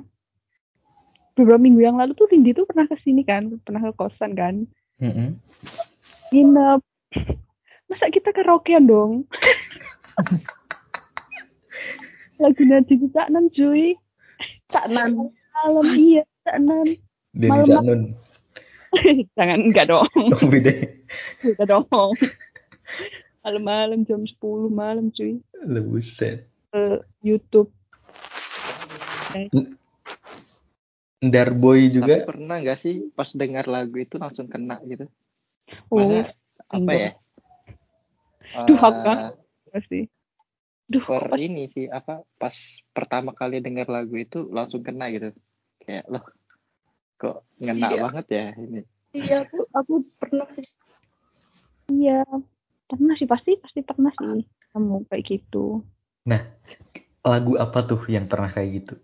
Beberapa 1.33 1.57
minggu 1.57 1.79
yang 1.79 1.95
lalu 1.95 2.11
tuh 2.13 2.27
Lindy 2.27 2.51
tuh 2.51 2.63
pernah 2.63 2.85
ke 2.85 2.95
sini 2.99 3.21
kan? 3.21 3.49
Pernah 3.61 3.81
ke 3.81 3.91
kosan 3.93 4.33
kan? 4.33 4.65
Mm-mm. 4.97 5.37
nginep. 6.29 6.79
Masa 7.87 8.07
kita 8.07 8.31
karaokean 8.31 8.85
dong? 8.85 9.21
Lagi 12.37 12.63
nanti 12.63 12.93
kita 12.97 13.27
nan 13.27 13.49
cuy. 13.49 13.95
Caknan. 14.67 15.29
malam 15.53 15.87
iya 15.93 16.25
nan 16.57 16.97
Denny 17.31 17.53
Malam- 17.53 17.69
Cak 17.69 17.83
Nun. 17.83 18.01
jangan 19.37 19.59
enggak 19.61 19.85
dong. 19.87 20.07
Oh, 20.33 20.47
beda. 20.47 20.71
enggak 21.43 21.67
dong 21.67 21.85
malam-malam 23.41 24.05
jam 24.05 24.21
10 24.21 24.69
malam 24.69 25.09
cuy 25.09 25.41
Buset. 25.81 26.45
ke 26.71 27.01
YouTube 27.21 27.69
Darboy 31.21 31.89
juga 31.89 32.21
Tapi 32.21 32.25
pernah 32.25 32.57
nggak 32.57 32.79
sih 32.79 33.09
pas 33.13 33.29
dengar 33.33 33.69
lagu 33.69 33.93
itu 33.95 34.17
langsung 34.17 34.49
kena 34.49 34.81
gitu? 34.85 35.05
oh 35.93 36.01
Masa 36.01 36.33
apa 36.65 36.77
enggak. 36.77 36.97
ya? 36.97 37.11
Duh, 38.65 38.77
Eh, 38.77 38.81
aku 38.81 38.99
kan- 39.05 39.37
pasti 39.71 39.99
duh 40.85 40.99
per 41.07 41.23
kok 41.31 41.39
ini 41.39 41.71
sih 41.71 41.87
apa 41.87 42.19
pas 42.35 42.51
pertama 42.91 43.31
kali 43.31 43.63
dengar 43.63 43.87
lagu 43.87 44.11
itu 44.13 44.51
langsung 44.51 44.83
kena 44.83 45.07
gitu 45.07 45.31
kayak 45.79 46.03
loh 46.11 46.25
kok 47.15 47.47
ngena 47.55 47.87
Iya. 47.87 47.99
banget 48.01 48.25
ya 48.27 48.45
ini 48.59 48.81
Iya, 49.11 49.35
aku 49.43 49.57
aku 49.71 49.93
pernah 50.19 50.47
sih. 50.47 50.67
iya 51.87 52.23
pernah 52.91 53.15
sih 53.15 53.29
pasti 53.29 53.55
pasti 53.55 53.79
pernah 53.87 54.11
sih 54.11 54.43
kamu 54.75 55.07
kayak 55.07 55.23
gitu 55.31 55.79
lagu 57.21 57.53
apa 57.55 57.79
tuh 57.85 58.01
yang 58.09 58.25
pernah 58.25 58.49
kayak 58.49 58.81
gitu? 58.81 58.95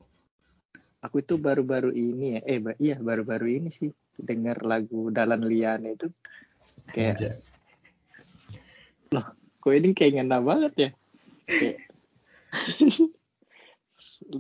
aku 1.06 1.22
itu 1.22 1.38
baru-baru 1.38 1.94
ini 1.94 2.36
ya 2.36 2.42
eh 2.44 2.60
ba- 2.60 2.80
iya 2.82 2.98
baru-baru 3.00 3.48
ini 3.62 3.70
sih 3.72 3.94
dengar 4.18 4.66
lagu 4.66 5.08
Dalan 5.14 5.46
Liane 5.46 5.96
itu 5.96 6.10
kayak 6.92 7.16
Aja. 7.16 7.32
kok 9.62 9.72
ini 9.72 9.96
kayak 9.96 10.12
ngena 10.20 10.42
banget 10.44 10.74
ya 10.76 10.90
kayak 11.48 11.78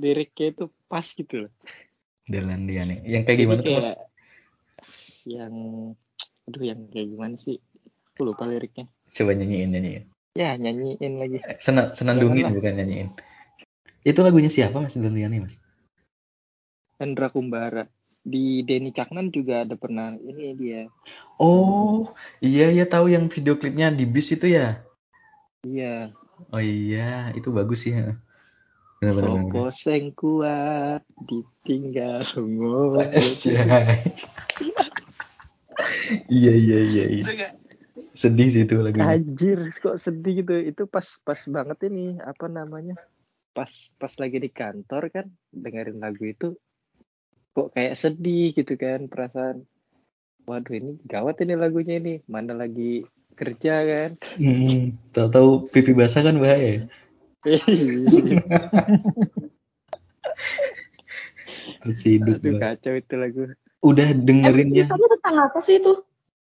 liriknya 0.01 0.45
itu 0.51 0.65
pas 0.91 1.07
gitu 1.07 1.47
loh 1.47 1.53
Dalan 2.27 2.67
dia 2.67 2.83
nih. 2.83 2.99
Yang 3.07 3.23
kayak 3.23 3.37
Jadi 3.37 3.43
gimana 3.47 3.61
tuh? 3.63 3.71
Mas? 3.71 3.87
kayak 3.87 3.97
yang 5.27 5.55
aduh 6.47 6.63
yang 6.63 6.79
kayak 6.91 7.07
gimana 7.11 7.35
sih 7.39 7.55
aku 8.11 8.21
lupa 8.27 8.43
liriknya 8.47 8.87
Coba 9.17 9.33
nyanyiin 9.33 9.74
nyanyiin. 9.74 10.03
ya 10.38 10.53
nyanyiin 10.62 11.13
lagi 11.17 11.41
Eh, 11.41 11.57
Sena, 11.57 11.89
senandungin 11.97 12.45
Janganlah. 12.45 12.53
bukan 12.62 12.74
nyanyiin. 12.77 13.09
Itu 14.05 14.21
lagunya 14.21 14.53
siapa 14.53 14.77
Mas 14.77 14.93
Dalan 14.93 15.17
Liani 15.17 15.41
Mas? 15.41 15.57
Hendra 17.01 17.33
Kumbara 17.33 17.89
di 18.21 18.62
Denny 18.62 18.93
Caknan 18.93 19.33
juga 19.33 19.65
ada 19.65 19.74
pernah 19.74 20.13
ini 20.21 20.53
dia 20.53 20.81
Oh, 21.41 22.13
iya 22.41 22.69
iya 22.69 22.86
tahu 22.86 23.09
yang 23.09 23.25
video 23.29 23.57
klipnya 23.57 23.89
di 23.89 24.05
bis 24.05 24.29
itu 24.33 24.50
ya. 24.53 24.86
iya 25.65 26.13
Oh 26.53 26.62
iya, 26.62 27.33
itu 27.33 27.50
bagus 27.50 27.89
sih. 27.89 27.97
ya. 27.97 28.13
Sopo 29.01 29.69
sing 29.74 30.13
kuat 30.13 31.01
ditinggal. 31.25 32.21
Anjay. 33.01 33.97
Iya 36.31 36.53
iya 36.55 36.77
iya 36.83 37.05
iya. 37.12 37.25
Sedih 38.17 38.50
sih 38.50 38.65
itu 38.65 38.81
lagunya. 38.81 39.13
Anjir, 39.13 39.69
kok 39.77 40.01
sedih 40.01 40.41
gitu. 40.41 40.57
Itu 40.57 40.89
pas 40.89 41.05
pas 41.21 41.38
banget 41.38 41.86
ini 41.86 42.17
apa 42.17 42.50
namanya? 42.50 42.97
Pas 43.53 43.69
pas 44.01 44.09
lagi 44.17 44.41
di 44.41 44.50
kantor 44.50 45.13
kan 45.13 45.29
dengerin 45.53 46.01
lagu 46.01 46.25
itu 46.25 46.57
kok 47.53 47.77
kayak 47.77 47.93
sedih 47.93 48.57
gitu 48.57 48.74
kan 48.74 49.05
perasaan. 49.05 49.69
Waduh 50.50 50.74
ini 50.74 50.97
gawat 51.05 51.45
ini 51.45 51.53
lagunya 51.53 52.01
ini. 52.01 52.25
Mana 52.25 52.57
lagi 52.57 53.05
kerja 53.38 53.86
kan. 53.86 54.17
Hmm, 54.41 54.97
tahu-tahu 55.13 55.69
pipi 55.69 55.93
basah 55.93 56.25
kan 56.25 56.41
bahaya. 56.41 56.89
Terciduk. 61.86 62.41
Aduh 62.41 62.57
gua. 62.57 62.74
kacau 62.74 62.93
itu 62.97 63.13
lagu. 63.13 63.53
Udah 63.86 64.09
Emang 64.09 64.25
dengerinnya. 64.25 64.89
ceritanya 64.89 65.07
tentang 65.13 65.36
apa 65.45 65.59
sih 65.62 65.77
itu? 65.77 65.93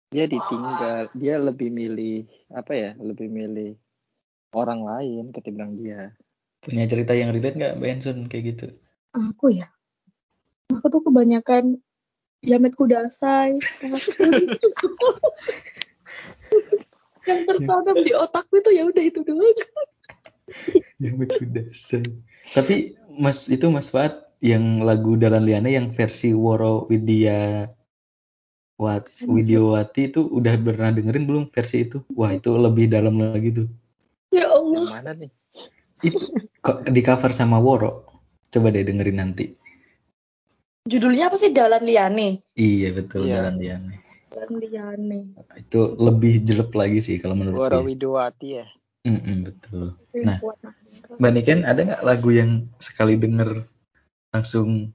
Dia 0.07 0.23
ditinggal, 0.23 1.11
dia 1.11 1.35
lebih 1.35 1.67
milih 1.67 2.23
apa 2.55 2.71
ya? 2.71 2.91
Lebih 2.95 3.27
milih 3.27 3.75
orang 4.55 4.87
lain 4.87 5.35
ketimbang 5.35 5.75
dia. 5.75 6.15
Punya 6.63 6.87
cerita 6.87 7.11
yang 7.11 7.35
relate 7.35 7.59
nggak 7.59 7.75
Mbak 7.75 7.89
Ensun 7.91 8.17
kayak 8.31 8.43
gitu? 8.55 8.67
Aku 9.11 9.51
ya. 9.51 9.67
Aku 10.71 10.87
tuh 10.87 11.03
kebanyakan 11.03 11.79
Yamet 12.43 12.73
Kudasai. 12.79 13.59
yang 17.27 17.43
tertanam 17.43 17.97
di 18.07 18.15
otakku 18.15 18.63
itu 18.63 18.71
ya 18.71 18.87
udah 18.87 19.03
itu 19.03 19.19
doang. 19.27 19.59
Betul 20.97 21.51
dasar. 21.51 22.03
Tapi 22.55 22.95
Mas 23.11 23.51
itu 23.51 23.67
Mas 23.67 23.91
Fuad 23.91 24.15
yang 24.39 24.85
lagu 24.85 25.19
Dalan 25.19 25.43
Liane 25.43 25.75
yang 25.75 25.91
versi 25.91 26.31
Woro 26.31 26.87
Widya 26.87 27.67
Wat 28.77 29.09
Widiawati 29.25 30.13
itu 30.13 30.21
udah 30.29 30.53
pernah 30.61 30.93
dengerin 30.93 31.25
belum 31.25 31.43
versi 31.49 31.89
itu? 31.89 32.05
Wah 32.13 32.29
itu 32.29 32.53
lebih 32.53 32.85
dalam 32.93 33.17
lagi 33.17 33.49
tuh. 33.49 33.67
Ya 34.29 34.45
Yang 34.45 34.53
Allah. 34.53 34.85
mana 34.93 35.11
nih? 35.17 35.31
Itu 36.05 36.17
kok 36.61 36.85
di 36.85 37.01
cover 37.01 37.33
sama 37.33 37.57
Woro. 37.57 38.05
Coba 38.53 38.69
deh 38.69 38.85
dengerin 38.85 39.17
nanti. 39.17 39.57
Judulnya 40.85 41.33
apa 41.33 41.41
sih? 41.41 41.49
Dalan 41.49 41.81
Liane. 41.83 42.45
Iya 42.53 42.93
betul 42.93 43.25
Iya. 43.25 43.41
Jalan 43.41 43.55
Liane. 43.57 43.95
Dalan 44.29 44.53
Liane. 44.61 45.19
Itu 45.57 45.97
lebih 45.97 46.45
jelek 46.45 46.71
lagi 46.77 47.01
sih 47.01 47.17
kalau 47.17 47.33
menurut 47.33 47.57
Wara 47.57 47.81
gue. 47.81 47.97
Widowati 47.97 48.61
ya. 48.61 48.67
Mm-mm, 49.09 49.41
betul. 49.41 49.97
Yang 50.13 50.25
Nah. 50.29 50.37
kuat 50.37 50.57
nah. 50.61 50.73
Mbak 51.17 51.31
Niken 51.33 51.59
ada 51.65 51.81
nggak 51.81 52.03
lagu 52.05 52.29
yang 52.29 52.69
sekali 52.77 53.15
denger 53.17 53.63
langsung 54.35 54.91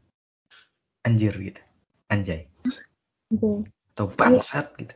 anjir 1.02 1.32
gitu, 1.34 1.58
anjay 2.06 2.46
Oke. 3.32 3.64
atau 3.92 4.08
bangsat 4.12 4.66
gitu? 4.80 4.94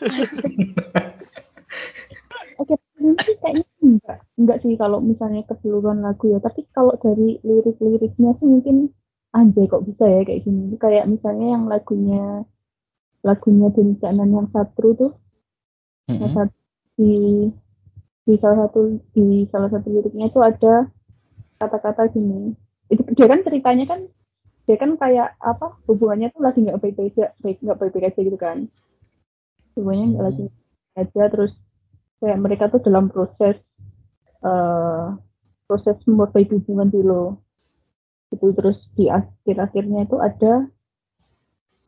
Oke, 2.60 2.76
mungkin 3.00 3.34
kayaknya 3.40 3.64
enggak. 3.80 4.18
Enggak 4.36 4.58
sih 4.60 4.76
kalau 4.76 5.00
misalnya 5.00 5.40
keseluruhan 5.48 6.04
lagu 6.04 6.28
ya. 6.28 6.38
Tapi 6.44 6.68
kalau 6.76 6.92
dari 7.00 7.40
lirik-liriknya 7.40 8.36
sih 8.36 8.48
mungkin 8.48 8.92
anjay 9.32 9.64
kok 9.64 9.84
bisa 9.88 10.04
ya 10.04 10.20
kayak 10.28 10.44
gini. 10.44 10.76
Kayak 10.76 11.08
misalnya 11.08 11.56
yang 11.56 11.64
lagunya 11.64 12.44
lagunya 13.24 13.68
Denny 13.72 13.96
Caknan 14.00 14.30
yang 14.32 14.48
Satru 14.52 14.96
tuh 14.96 15.12
Mm-mm. 16.08 16.32
satu- 16.36 16.58
di 17.00 17.48
di 18.28 18.34
salah 18.36 18.68
satu 18.68 19.00
di 19.16 19.48
salah 19.48 19.72
satu 19.72 19.88
liriknya 19.88 20.28
itu 20.28 20.40
ada 20.44 20.92
kata-kata 21.56 22.12
gini. 22.12 22.52
Itu 22.92 23.08
dia 23.16 23.24
kan 23.24 23.40
ceritanya 23.40 23.88
kan 23.88 24.00
dia 24.70 24.78
kan 24.78 24.94
kayak 24.94 25.34
apa 25.42 25.82
hubungannya 25.90 26.30
tuh 26.30 26.46
lagi 26.46 26.62
nggak 26.62 26.78
baik-baik 26.78 27.18
aja, 27.18 27.34
baik 27.42 27.58
nggak 27.58 27.74
baik-baik 27.74 28.06
aja 28.14 28.20
gitu 28.22 28.38
kan. 28.38 28.70
Hubungannya 29.74 30.06
nggak 30.14 30.26
lagi 30.30 30.46
aja 30.94 31.22
terus 31.26 31.52
kayak 32.22 32.38
mereka 32.38 32.70
tuh 32.70 32.78
dalam 32.86 33.10
proses 33.10 33.58
eh 34.46 35.06
proses 35.66 35.98
memperbaiki 36.06 36.62
hubungan 36.62 36.86
dulu. 36.86 37.34
Itu 38.30 38.54
terus 38.54 38.78
di 38.94 39.10
akhir 39.10 39.58
akhirnya 39.58 40.06
itu 40.06 40.22
ada 40.22 40.70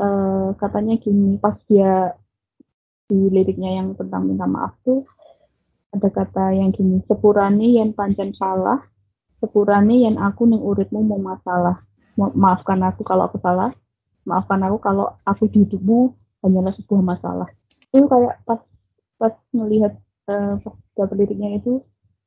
eh 0.03 0.49
katanya 0.59 0.99
gini 0.99 1.39
pas 1.39 1.55
dia 1.71 2.19
di 3.07 3.31
liriknya 3.31 3.79
yang 3.79 3.95
tentang 3.95 4.27
minta 4.27 4.51
maaf 4.51 4.75
tuh 4.83 5.07
ada 5.95 6.11
kata 6.11 6.51
yang 6.59 6.75
gini 6.75 6.99
sepurane 7.07 7.79
yen 7.79 7.95
pancen 7.95 8.35
salah 8.35 8.83
sepurane 9.39 10.03
yen 10.03 10.19
aku 10.19 10.51
ning 10.51 10.59
uripmu 10.59 10.99
mau 11.07 11.23
masalah. 11.23 11.79
Ma- 11.79 11.92
maafkan 12.17 12.81
aku 12.85 13.03
kalau 13.07 13.29
aku 13.29 13.39
salah. 13.41 13.71
Maafkan 14.29 14.63
aku 14.63 14.79
kalau 14.79 15.19
aku 15.27 15.51
di 15.51 15.67
hidupmu 15.67 16.15
hanyalah 16.47 16.73
sebuah 16.79 17.03
masalah. 17.03 17.49
Itu 17.91 18.07
kayak 18.07 18.43
pas 18.47 18.61
pas 19.19 19.35
melihat 19.55 19.93
eh, 20.31 20.55
pas 20.63 20.75
dapet 20.99 21.17
liriknya 21.25 21.59
itu 21.63 21.83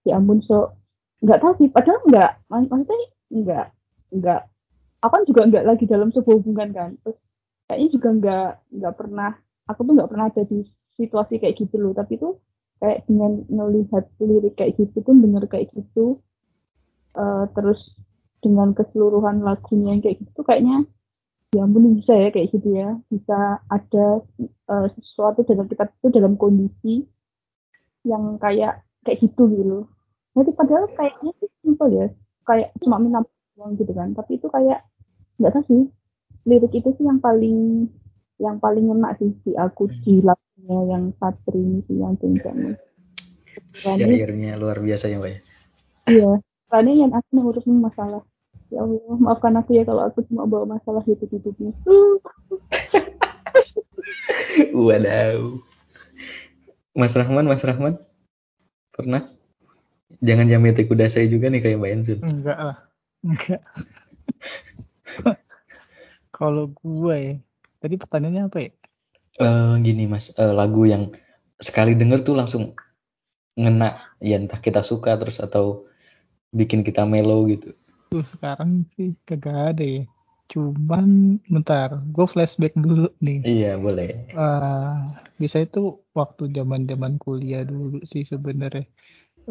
ya 0.08 0.18
ampun 0.22 0.39
so 0.46 0.74
nggak 1.24 1.42
tahu 1.42 1.54
sih 1.58 1.70
padahal 1.72 2.01
nggak 2.06 2.32
mak- 2.51 2.70
maksudnya 2.70 3.08
nggak 3.34 3.65
nggak 4.22 4.42
aku 5.01 5.12
kan 5.13 5.24
juga 5.25 5.42
nggak 5.50 5.65
lagi 5.65 5.86
dalam 5.89 6.10
sebuah 6.12 6.36
hubungan 6.42 6.70
kan. 6.75 6.89
Terus 7.04 7.18
kayaknya 7.68 7.89
juga 7.96 8.10
nggak 8.20 8.50
nggak 8.82 8.94
pernah 9.00 9.32
aku 9.70 9.80
tuh 9.88 9.94
nggak 9.98 10.10
pernah 10.12 10.25
ada 10.30 10.44
di 10.46 10.60
situasi 11.00 11.34
kayak 11.42 11.56
gitu 11.60 11.75
loh. 11.80 11.94
Tapi 11.96 12.20
tuh 12.20 12.38
kayak 12.84 13.08
dengan 13.08 13.42
melihat 13.48 14.04
lirik 14.20 14.60
kayak 14.60 14.75
gitu 14.77 15.00
tuh 15.00 15.15
bener 15.15 15.44
kayak 15.48 15.72
gitu 15.72 16.20
Eh, 17.15 17.46
terus 17.56 17.80
dengan 18.46 18.78
keseluruhan 18.78 19.42
lagunya 19.42 19.98
yang 19.98 20.02
kayak 20.06 20.22
gitu 20.22 20.30
tuh 20.38 20.46
kayaknya 20.46 20.86
ya 21.58 21.66
ampun 21.66 21.98
bisa 21.98 22.14
ya 22.14 22.30
kayak 22.30 22.52
gitu 22.54 22.68
ya 22.78 23.00
bisa 23.10 23.64
ada 23.74 24.06
eh, 24.46 24.88
sesuatu 24.94 25.42
dalam 25.42 25.66
kita 25.66 25.90
tuh 26.04 26.12
dalam 26.14 26.38
kondisi 26.38 27.10
yang 28.06 28.38
kayak 28.38 28.86
kayak 29.02 29.20
gitu 29.25 29.50
gitu 29.50 29.64
loh. 29.66 29.86
Jadi 30.38 30.52
padahal 30.54 30.86
kayaknya 30.94 31.32
sih 31.42 31.50
simpel 31.64 31.88
ya, 31.90 32.06
kayak 32.46 32.70
cuma 32.84 33.02
minta 33.02 33.25
uang 33.58 33.80
gitu 33.80 33.92
kan. 33.96 34.12
Tapi 34.14 34.38
itu 34.38 34.48
kayak 34.52 34.86
nggak 35.42 35.52
tahu 35.52 35.64
sih 35.68 35.84
lirik 36.46 36.74
itu 36.75 36.90
sih 36.96 37.06
yang 37.08 37.20
paling 37.20 37.90
yang 38.38 38.60
paling 38.60 38.92
ngena 38.92 39.16
sih 39.18 39.31
di 39.48 39.51
aku 39.55 39.88
di 40.03 40.22
lagunya 40.22 40.79
yang 40.92 41.03
Satri 41.18 41.60
ini 41.60 41.79
sih 41.88 41.98
yang 41.98 42.14
tinggalnya. 42.20 42.75
Syairnya 43.72 44.60
luar 44.60 44.84
biasa 44.84 45.08
ya 45.08 45.18
Mbak 45.20 45.31
ya. 45.31 45.40
Iya, 46.05 46.31
karena 46.70 46.92
yang 47.08 47.12
aku 47.16 47.29
ngurusmu 47.40 47.75
masalah. 47.79 48.24
Ya 48.75 48.83
Allah, 48.83 49.16
maafkan 49.24 49.55
aku 49.55 49.72
ya 49.72 49.88
kalau 49.88 50.03
aku 50.03 50.20
cuma 50.27 50.44
bawa 50.44 50.75
masalah 50.75 51.00
hidup-hidupnya. 51.07 51.72
Wadaw. 54.75 55.64
Mas 56.92 57.16
Rahman, 57.16 57.48
Mas 57.48 57.64
Rahman, 57.64 57.96
pernah? 58.92 59.31
Jangan 60.20 60.51
jamete 60.51 60.83
kuda 60.83 61.07
saya 61.07 61.31
juga 61.31 61.48
nih 61.48 61.64
kayak 61.64 61.79
Mbak 61.79 61.92
Ensun. 61.96 62.20
Enggak 62.20 62.59
lah. 62.59 62.77
Enggak. 63.24 63.64
Kalau 66.35 66.68
gue 66.75 67.16
ya, 67.16 67.35
tadi 67.79 67.96
pertanyaannya 67.96 68.51
apa 68.51 68.59
ya? 68.59 68.72
Eh, 69.40 69.74
gini 69.88 70.03
Mas, 70.03 70.35
eh, 70.35 70.51
lagu 70.51 70.83
yang 70.83 71.16
sekali 71.64 71.96
denger 71.96 72.27
tuh 72.27 72.35
langsung 72.35 72.75
ngena, 73.55 74.20
ya 74.20 74.35
entah 74.35 74.59
kita 74.59 74.83
suka 74.83 75.16
terus 75.16 75.40
atau 75.40 75.88
bikin 76.51 76.83
kita 76.83 77.07
mellow 77.07 77.48
gitu. 77.48 77.72
Tuh 78.16 78.24
sekarang 78.32 78.88
sih 78.96 79.12
kagak 79.28 79.75
ada 79.75 79.84
ya. 79.84 80.04
Cuman 80.48 81.36
bentar, 81.51 82.00
gue 82.16 82.25
flashback 82.32 82.72
dulu 82.80 83.12
nih. 83.20 83.44
Iya 83.44 83.75
boleh. 83.75 84.08
Eh, 84.32 84.94
bisa 85.36 85.60
itu 85.68 86.00
waktu 86.16 86.48
zaman-zaman 86.56 87.20
kuliah 87.20 87.68
dulu 87.68 88.00
sih 88.08 88.24
sebenarnya. 88.24 88.88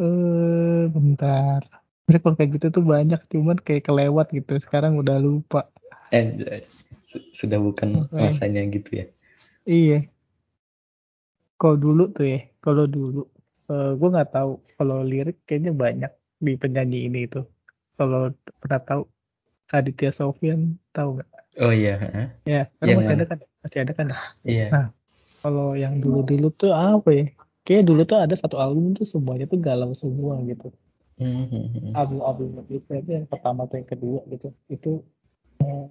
Eh, 0.01 0.89
bentar. 0.89 1.61
Sebenarnya 2.09 2.23
kalau 2.25 2.37
kayak 2.41 2.51
gitu 2.57 2.67
tuh 2.73 2.85
banyak, 2.89 3.21
cuman 3.29 3.59
kayak 3.61 3.85
kelewat 3.85 4.27
gitu. 4.33 4.53
Sekarang 4.65 4.97
udah 4.97 5.21
lupa. 5.21 5.69
Eh, 6.09 6.65
su- 7.05 7.29
sudah 7.37 7.61
bukan 7.61 8.01
Oke. 8.01 8.17
masanya 8.17 8.65
gitu 8.73 9.05
ya. 9.05 9.07
Iya. 9.69 10.09
Kalau 11.61 11.77
dulu 11.77 12.03
tuh 12.17 12.25
ya, 12.33 12.41
kalau 12.65 12.85
dulu, 12.89 13.29
eh 13.69 13.91
gue 13.99 14.09
nggak 14.09 14.31
tahu. 14.33 14.53
Kalau 14.81 14.97
lirik 15.05 15.37
kayaknya 15.45 15.73
banyak 15.77 16.13
di 16.41 16.53
penyanyi 16.57 16.99
ini 17.13 17.29
itu. 17.29 17.45
Kalau 17.95 18.35
pernah 18.59 18.81
tahu 18.83 19.03
Aditya 19.71 20.11
Sofyan, 20.11 20.77
tahu 20.91 21.19
nggak? 21.19 21.31
Oh 21.63 21.71
iya, 21.71 21.95
heeh. 21.99 22.27
Ya, 22.47 22.63
kan 22.83 22.85
Yang 22.91 22.97
masih 22.99 23.11
mana? 23.11 23.17
ada 23.17 23.25
kan? 23.31 23.39
Masih 23.63 23.79
ada 23.81 23.93
kan? 23.95 24.07
iya. 24.43 24.67
Nah. 24.71 24.89
Kalau 25.45 25.77
yang 25.77 26.01
dulu-dulu 26.01 26.49
tuh 26.57 26.73
apa 26.73 27.11
ya? 27.13 27.25
Kayaknya 27.69 27.85
dulu 27.85 28.01
tuh 28.09 28.19
ada 28.21 28.35
satu 28.37 28.57
album 28.57 28.97
tuh 28.97 29.05
semuanya 29.05 29.45
tuh 29.45 29.61
galau 29.61 29.93
semua 29.93 30.41
gitu. 30.49 30.73
Hmm, 31.21 31.47
hmm, 31.47 31.67
hmm. 31.71 31.93
Album-album 31.95 32.65
itu 32.73 32.91
yang 33.13 33.29
pertama 33.29 33.69
atau 33.69 33.77
yang 33.77 33.89
kedua 33.89 34.21
gitu. 34.33 34.49
Itu 34.73 35.05
eh, 35.61 35.89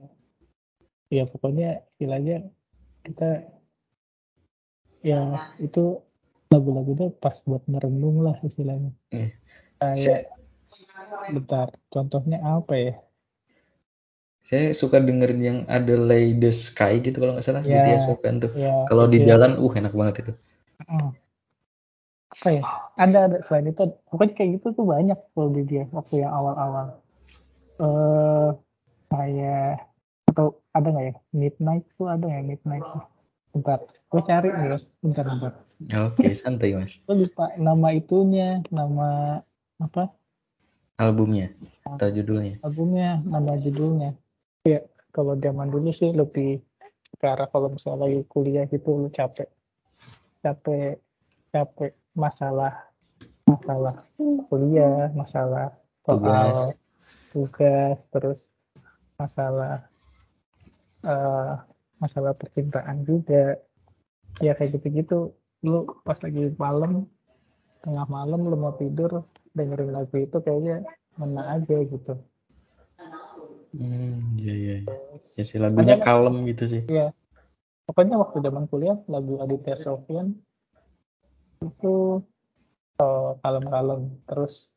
ya 1.13 1.23
pokoknya 1.29 1.85
istilahnya 1.95 2.49
kita 3.05 3.45
ya 5.05 5.53
itu 5.61 6.01
lagu-lagunya 6.49 7.13
pas 7.17 7.37
buat 7.45 7.61
merenung 7.69 8.25
lah 8.25 8.37
istilahnya. 8.41 8.89
Iya. 9.13 9.37
Kayak 9.77 10.21
bentar, 11.33 11.67
contohnya 11.93 12.37
apa 12.43 12.73
ya? 12.75 12.93
Saya 14.43 14.75
suka 14.75 14.99
dengerin 14.99 15.41
yang 15.41 15.59
ada 15.71 15.95
Lay 15.95 16.35
the 16.35 16.51
Sky 16.51 16.99
gitu 16.99 17.15
kalau 17.23 17.33
nggak 17.39 17.47
salah 17.47 17.63
Ya, 17.63 17.79
Ditya 17.87 17.97
Sofyan 18.03 18.43
tuh. 18.43 18.51
Ya, 18.51 18.83
Kalau 18.91 19.07
di 19.07 19.23
ya. 19.23 19.33
jalan, 19.33 19.55
uh 19.55 19.71
enak 19.71 19.93
banget 19.95 20.15
itu. 20.27 20.33
Hmm. 20.83 21.15
Apa 22.33 22.49
ya? 22.51 22.61
Ada 22.99 23.19
ada 23.29 23.37
selain 23.47 23.71
itu 23.71 23.83
pokoknya 24.11 24.33
kayak 24.35 24.49
gitu 24.59 24.67
tuh 24.75 24.85
banyak 24.85 25.19
kalau 25.31 25.49
di 25.53 25.61
dia 25.63 25.83
waktu 25.95 26.27
yang 26.27 26.33
awal-awal. 26.33 26.85
Eh 27.79 28.49
kayak 29.13 29.85
atau 30.33 30.57
ada 30.73 30.87
nggak 30.89 31.05
ya 31.07 31.15
Midnight 31.31 31.85
tuh 31.95 32.07
ada 32.09 32.23
nggak 32.25 32.41
ya 32.41 32.45
Midnight? 32.45 32.85
Bentar, 33.53 33.79
gue 33.85 34.21
cari 34.25 34.49
nih 34.49 34.65
ya. 34.65 34.77
Bentar, 35.05 35.23
bentar. 35.29 35.53
Oke, 36.09 36.29
santai 36.33 36.73
mas. 36.73 36.99
Gue 37.05 37.29
lupa 37.29 37.53
nama 37.61 37.93
itunya, 37.93 38.65
nama 38.73 39.39
apa? 39.77 40.09
Albumnya 41.03 41.47
atau 41.83 42.07
judulnya. 42.09 42.55
albumnya 42.63 43.19
nama 43.27 43.59
judulnya? 43.59 44.15
Ya 44.63 44.87
kalau 45.11 45.35
zaman 45.37 45.69
dulu 45.69 45.91
sih 45.91 46.09
lebih 46.15 46.63
ke 47.19 47.25
arah 47.27 47.47
kalau 47.51 47.75
misalnya 47.75 48.07
lagi 48.07 48.23
kuliah 48.31 48.65
gitu 48.71 49.05
lu 49.05 49.09
capek. 49.11 49.51
Capek 50.41 50.99
capek 51.53 51.91
masalah 52.15 52.87
masalah 53.45 53.95
kuliah 54.47 55.11
masalah 55.13 55.75
soal 56.07 56.73
tugas 57.29 57.97
terus 58.09 58.39
masalah 59.19 59.85
eh, 61.03 61.53
masalah 61.99 62.33
percintaan 62.33 63.03
juga. 63.03 63.59
Ya 64.41 64.57
kayak 64.57 64.79
gitu-gitu. 64.81 65.35
Lu 65.63 65.87
pas 66.03 66.17
lagi 66.19 66.51
malam 66.57 67.07
tengah 67.83 68.07
malam 68.07 68.47
lu 68.47 68.55
mau 68.55 68.73
tidur 68.79 69.27
dengerin 69.53 69.93
lagu 69.93 70.15
itu 70.17 70.37
kayaknya 70.37 70.81
ngena 71.17 71.43
aja 71.57 71.77
gitu 71.81 72.13
Hmm, 73.73 74.37
iya 74.37 74.53
iya. 74.53 74.75
iya. 74.85 74.93
Ya 75.33 75.43
sih 75.43 75.57
lagunya 75.57 75.97
Ada- 75.97 76.05
kalem 76.05 76.45
gitu 76.45 76.63
sih. 76.69 76.81
Iya. 76.85 77.09
Pokoknya 77.89 78.21
waktu 78.21 78.37
zaman 78.39 78.69
kuliah 78.69 79.01
lagu 79.09 79.41
Aditya 79.41 79.73
Sofyan 79.73 80.37
itu 81.57 82.21
eh, 83.01 83.31
kalem-kalem. 83.41 84.13
Terus 84.29 84.69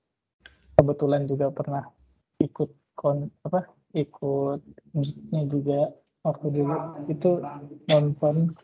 kebetulan 0.75 1.29
juga 1.29 1.53
pernah 1.53 1.93
ikut 2.41 2.73
kon 2.97 3.29
apa 3.45 3.69
ikut 3.93 4.65
musiknya 4.97 5.43
juga 5.45 5.81
waktu 6.25 6.47
dulu 6.49 6.77
itu 7.13 7.31
nonton 7.87 8.57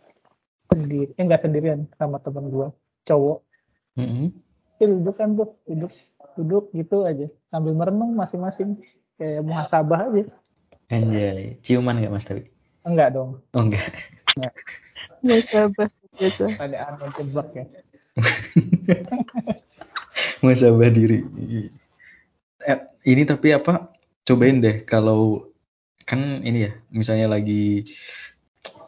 sendiri 0.73 1.13
eh 1.13 1.23
enggak 1.25 1.45
sendirian 1.45 1.85
sama 2.01 2.17
teman 2.25 2.49
gua 2.49 2.73
cowok 3.05 3.45
Mm-mm. 4.01 4.33
itu 4.33 4.41
duduk 4.89 5.15
kan 5.19 5.35
tuh 5.37 5.55
duduk 5.69 5.93
duduk 6.35 6.65
gitu 6.73 7.05
aja 7.05 7.29
sambil 7.53 7.77
merenung 7.77 8.17
masing-masing 8.17 8.81
kayak 9.21 9.45
muhasabah 9.45 10.09
aja 10.11 10.25
Anjay, 10.93 11.57
ciuman 11.65 11.97
nggak 12.01 12.13
mas 12.13 12.29
tapi? 12.29 12.53
enggak 12.85 13.17
dong 13.17 13.41
Oh 13.57 13.63
enggak. 13.65 13.87
Biasa, 15.23 15.71
biasa. 16.19 16.45
ada 16.59 16.77
anu 16.91 17.07
jebak 17.17 17.49
ya 17.55 17.65
Muasabah 20.43 20.91
diri. 20.91 21.23
Eh, 22.67 22.79
ini 23.09 23.23
tapi 23.25 23.55
apa? 23.55 23.89
Cobain 24.27 24.59
deh 24.63 24.83
kalau 24.87 25.51
kan 26.05 26.43
ini 26.43 26.67
ya, 26.69 26.73
misalnya 26.91 27.31
lagi 27.31 27.87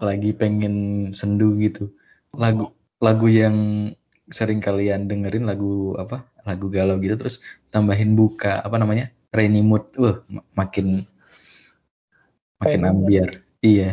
lagi 0.03 0.31
pengen 0.35 1.09
sendu 1.15 1.55
gitu. 1.59 1.91
Lagu 2.35 2.75
lagu 2.99 3.27
yang 3.31 3.57
sering 4.31 4.61
kalian 4.63 5.07
dengerin 5.11 5.45
lagu 5.49 5.97
apa? 6.01 6.25
Lagu 6.45 6.69
galau 6.69 6.97
gitu 7.01 7.17
terus 7.21 7.41
tambahin 7.73 8.17
buka 8.17 8.61
apa 8.65 8.77
namanya? 8.81 9.13
Rainy 9.35 9.61
mood. 9.61 9.85
Wah, 9.99 10.23
ma- 10.31 10.47
makin 10.55 11.03
makin 12.61 12.81
Rainy 12.81 12.89
mood. 12.89 12.93
ambiar. 12.93 13.31
Iya. 13.65 13.91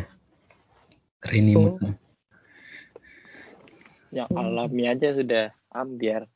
Rainy 1.26 1.54
mood. 1.56 1.76
Yang 4.12 4.30
alami 4.36 4.84
aja 4.92 5.08
sudah 5.16 5.46
ambiar. 5.72 6.28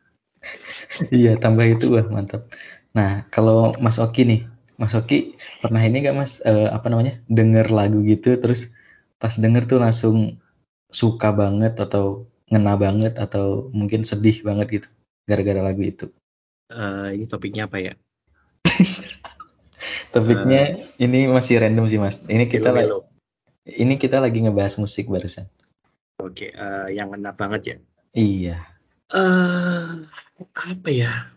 Iya, 1.12 1.36
tambah 1.42 1.66
itu 1.66 1.96
wah 1.96 2.06
mantap. 2.08 2.48
Nah, 2.96 3.28
kalau 3.34 3.76
Mas 3.84 3.98
Oki 4.00 4.24
nih, 4.24 4.42
Mas 4.80 4.94
Oki 4.96 5.36
pernah 5.64 5.82
ini 5.84 6.04
gak 6.06 6.16
Mas 6.16 6.34
eh, 6.44 6.68
apa 6.72 6.88
namanya 6.92 7.20
denger 7.28 7.72
lagu 7.72 8.00
gitu 8.04 8.36
terus 8.40 8.72
pas 9.20 9.32
denger 9.36 9.64
tuh 9.68 9.80
langsung 9.82 10.38
suka 10.92 11.32
banget 11.32 11.76
atau 11.80 12.28
ngena 12.50 12.78
banget 12.78 13.18
atau 13.18 13.74
mungkin 13.74 14.06
sedih 14.06 14.46
banget 14.46 14.82
gitu 14.82 14.88
gara-gara 15.26 15.62
lagu 15.66 15.82
itu. 15.82 16.08
Eh, 16.70 17.08
ini 17.18 17.26
topiknya 17.26 17.66
apa 17.70 17.78
ya? 17.82 17.94
Topiknya 20.14 20.88
ini 20.98 21.28
masih 21.30 21.62
random 21.62 21.86
sih 21.86 22.00
Mas. 22.00 22.18
Ini 22.26 22.48
kita 22.50 22.72
lagi 22.72 22.90
ini 23.66 23.98
kita 23.98 24.22
lagi 24.22 24.46
ngebahas 24.46 24.78
musik 24.78 25.10
barusan. 25.10 25.50
Oke, 26.22 26.54
eh, 26.54 26.88
yang 26.94 27.12
enak 27.12 27.36
banget 27.36 27.62
ya. 27.66 27.78
Iya. 28.16 28.58
Eh, 29.12 29.90
apa 30.42 30.90
ya? 30.90 31.34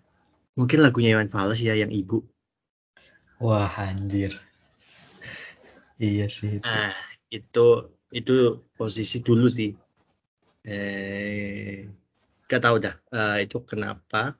Mungkin 0.54 0.84
lagunya 0.84 1.16
Iwan 1.16 1.32
Fals 1.32 1.58
ya 1.58 1.74
yang 1.74 1.90
Ibu. 1.90 2.22
Wah, 3.42 3.70
anjir. 3.78 4.34
Iya 5.98 6.26
sih. 6.30 6.62
itu. 6.62 6.66
Ah, 6.66 6.94
itu 7.30 7.66
itu 8.14 8.62
posisi 8.78 9.22
dulu 9.22 9.50
sih. 9.50 9.74
Eh, 10.68 11.88
gak 12.44 12.60
tahu 12.60 12.76
dah. 12.76 12.92
Eh, 13.08 13.48
itu 13.48 13.56
kenapa? 13.64 14.36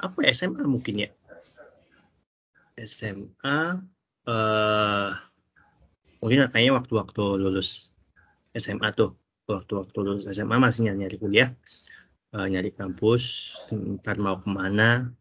Apa 0.00 0.18
ya, 0.24 0.32
SMA 0.32 0.64
mungkin 0.64 1.04
ya? 1.04 1.10
SMA. 2.80 3.84
Eh, 4.24 5.10
mungkin 6.24 6.48
kayaknya 6.48 6.72
waktu-waktu 6.80 7.24
lulus 7.44 7.92
SMA 8.56 8.88
tuh. 8.96 9.20
Waktu-waktu 9.44 9.98
lulus 10.00 10.24
SMA 10.32 10.56
masih 10.56 10.88
nyari-nyari 10.88 11.16
kuliah. 11.20 11.50
Eh, 12.32 12.46
nyari 12.48 12.72
kampus. 12.72 13.52
Ntar 13.68 14.16
mau 14.16 14.40
ke 14.40 14.48
mana. 14.48 15.12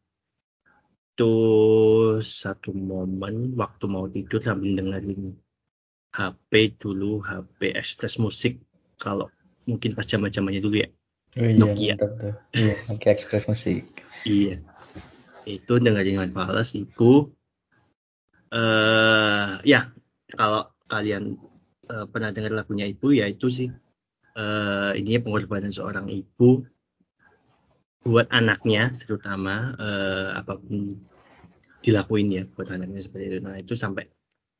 Tuh 1.19 2.23
satu 2.23 2.71
momen 2.71 3.59
waktu 3.59 3.85
mau 3.91 4.07
tidur 4.07 4.39
sambil 4.39 4.79
dengerin 4.79 5.35
HP 6.15 6.79
dulu, 6.79 7.19
HP 7.25 7.73
Express 7.75 8.21
Musik 8.21 8.61
kalau 9.01 9.27
mungkin 9.67 9.93
pas 9.93 10.07
zaman 10.07 10.31
zamannya 10.31 10.63
dulu 10.63 10.81
ya. 10.81 10.89
Oh 11.37 11.45
iya, 11.45 11.59
Nokia. 11.59 11.93
tuh. 11.99 12.33
Iya, 12.55 12.73
Nokia 12.89 13.11
Express 13.13 13.45
Musik. 13.45 13.83
Iya. 14.23 14.63
Itu 15.45 15.77
dengerin 15.77 16.17
Iwan 16.17 16.31
Fals 16.33 16.73
itu 16.73 17.29
eh 18.47 19.59
ya 19.67 19.91
kalau 20.31 20.71
kalian 20.87 21.35
eh, 21.91 22.05
pernah 22.07 22.31
dengar 22.31 22.55
lagunya 22.55 22.87
Ibu 22.87 23.11
ya 23.11 23.27
itu 23.27 23.51
sih 23.51 23.67
eh 24.39 24.91
ininya 24.95 25.27
pengorbanan 25.27 25.75
seorang 25.75 26.07
ibu 26.07 26.63
buat 28.07 28.31
anaknya 28.31 28.95
terutama 28.95 29.75
eh, 29.75 30.29
apa 30.39 30.55
pun 30.55 30.95
dilakuin 31.83 32.27
ya 32.31 32.43
buat 32.55 32.71
anaknya 32.71 33.03
seperti 33.03 33.23
itu. 33.35 33.37
Nah 33.43 33.55
itu 33.59 33.73
sampai 33.75 34.07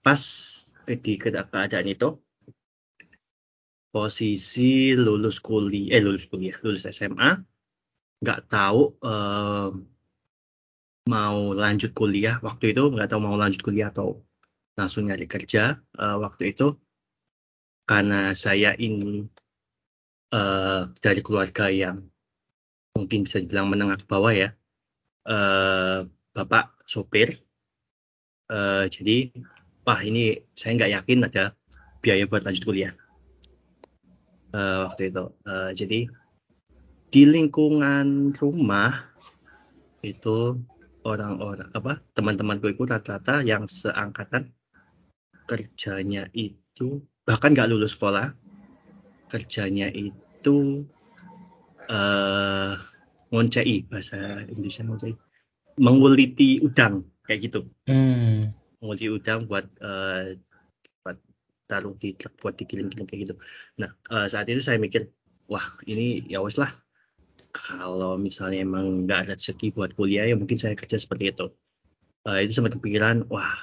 pas 0.04 0.20
ketika 0.88 1.32
keadaan 1.48 1.88
itu 1.88 2.20
posisi 3.98 4.94
lulus 5.06 5.38
kuliah 5.48 5.98
eh 5.98 6.02
lulus 6.06 6.26
kuliah 6.30 6.58
lulus 6.66 6.86
SMA 6.98 7.30
nggak 8.22 8.40
tahu 8.54 8.82
eh, 9.10 9.70
mau 11.08 11.38
lanjut 11.64 11.92
kuliah 12.00 12.36
waktu 12.44 12.76
itu 12.76 12.84
nggak 12.94 13.08
tahu 13.10 13.20
mau 13.24 13.40
lanjut 13.42 13.62
kuliah 13.66 13.90
atau 13.90 14.22
langsung 14.78 15.10
nyari 15.10 15.26
kerja 15.26 15.82
Eh, 15.98 16.18
waktu 16.24 16.54
itu. 16.54 16.78
Karena 17.90 18.36
saya 18.38 18.78
ini 18.78 19.26
eh, 20.38 20.82
dari 21.02 21.22
keluarga 21.26 21.66
yang 21.74 21.98
mungkin 22.94 23.26
bisa 23.26 23.42
dibilang 23.42 23.68
menengah 23.72 23.98
ke 24.02 24.06
bawah 24.06 24.34
ya 24.36 24.50
eh, 25.26 26.00
bapak 26.36 26.86
sopir. 26.86 27.30
Eh, 28.48 28.86
jadi 28.94 29.18
wah 29.88 30.00
ini 30.04 30.38
saya 30.54 30.72
nggak 30.78 30.92
yakin 31.02 31.20
ada 31.28 31.44
biaya 32.04 32.24
buat 32.30 32.44
lanjut 32.46 32.64
kuliah 32.68 32.94
Eh, 34.58 34.78
waktu 34.90 35.02
itu 35.14 35.24
Eh, 35.46 35.72
jadi 35.78 36.00
di 37.14 37.24
lingkungan 37.24 38.36
rumah 38.36 39.08
itu 40.04 40.60
orang-orang 41.08 41.70
apa 41.72 42.04
teman-temanku 42.12 42.68
itu 42.74 42.84
rata-rata 42.84 43.46
yang 43.46 43.64
seangkatan 43.70 44.52
kerjanya 45.48 46.28
itu 46.36 47.00
bahkan 47.24 47.56
nggak 47.56 47.70
lulus 47.72 47.96
sekolah 47.96 48.36
kerjanya 49.32 49.88
itu 49.96 50.84
eh 51.88 52.74
ngoncei 53.32 53.88
bahasa 53.88 54.44
Indonesia 54.52 54.84
ngoncei 54.84 55.14
menguliti 55.80 56.60
udang 56.60 57.08
kayak 57.24 57.52
gitu 57.52 57.62
Hmm. 57.88 58.52
menguliti 58.84 59.08
udang 59.08 59.48
buat 59.48 59.64
buat 59.80 60.38
taruh 61.68 61.94
di 62.00 62.16
truk 62.16 62.34
buat 62.40 62.56
dikirim-kirim 62.56 63.06
kayak 63.06 63.22
gitu. 63.28 63.36
Nah 63.84 63.92
eh, 64.12 64.28
saat 64.32 64.48
itu 64.48 64.64
saya 64.64 64.80
mikir 64.80 65.12
wah 65.52 65.76
ini 65.86 66.24
ya 66.32 66.40
wes 66.42 66.56
lah. 66.58 66.72
Kalau 67.52 68.16
misalnya 68.20 68.64
emang 68.64 69.08
nggak 69.08 69.20
ada 69.28 69.34
rezeki 69.36 69.76
buat 69.76 69.92
kuliah 69.94 70.26
ya 70.28 70.36
mungkin 70.40 70.58
saya 70.58 70.74
kerja 70.74 70.98
seperti 70.98 71.36
itu. 71.36 71.48
Eh, 72.28 72.48
itu 72.48 72.58
sempat 72.58 72.80
kepikiran 72.80 73.28
wah 73.28 73.56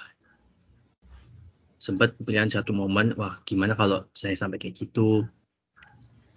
sempat 1.81 2.17
kepikiran 2.17 2.49
satu 2.49 2.73
momen 2.73 3.13
wah 3.21 3.37
gimana 3.45 3.77
kalau 3.77 4.09
saya 4.17 4.37
sampai 4.37 4.61
kayak 4.61 4.77
gitu? 4.79 5.25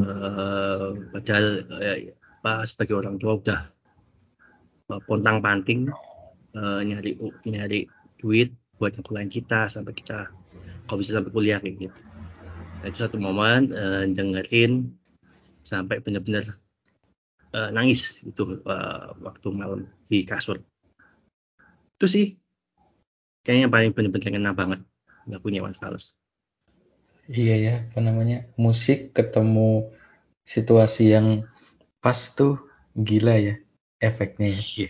Eh, 0.04 0.88
padahal 1.12 1.46
eh, 1.84 2.16
apa 2.40 2.64
sebagai 2.64 2.96
orang 2.96 3.20
tua 3.20 3.40
udah 3.40 3.62
eh, 4.92 5.02
pontang 5.04 5.44
panting 5.44 5.92
eh, 6.56 6.82
nyari 6.88 7.12
nyari 7.44 7.80
duit 8.20 8.56
buat 8.78 8.94
nyekolahin 8.94 9.34
kita 9.34 9.68
sampai 9.74 9.94
kita 9.98 10.30
kalau 10.88 11.00
bisa 11.04 11.20
sampai 11.20 11.32
kuliah 11.36 11.60
kayak 11.60 11.78
gitu 11.92 12.02
Nah, 12.78 12.94
itu 12.94 13.02
satu 13.02 13.18
momen 13.18 13.74
eh, 13.74 14.06
dengerin 14.14 14.94
sampai 15.66 15.98
benar-benar 15.98 16.56
eh, 17.52 17.70
nangis 17.74 18.22
itu 18.22 18.62
eh, 18.64 19.06
waktu 19.22 19.48
malam 19.52 19.90
di 20.08 20.24
kasur 20.24 20.62
itu 21.98 22.06
sih 22.06 22.26
kayaknya 23.42 23.62
yang 23.66 23.74
paling 23.74 23.92
benar-benar 23.98 24.30
kena 24.30 24.52
banget 24.54 24.80
lagunya 25.26 25.66
Iwan 25.66 25.74
Fals 25.74 26.14
Iya 27.28 27.56
ya, 27.60 27.76
apa 27.92 28.00
namanya? 28.00 28.48
Musik 28.56 29.12
ketemu 29.12 29.92
situasi 30.48 31.12
yang 31.12 31.44
pas 32.00 32.16
tuh 32.32 32.56
gila 32.96 33.36
ya 33.36 33.60
efeknya 34.00 34.48
ya. 34.48 34.64
Iya. 34.64 34.90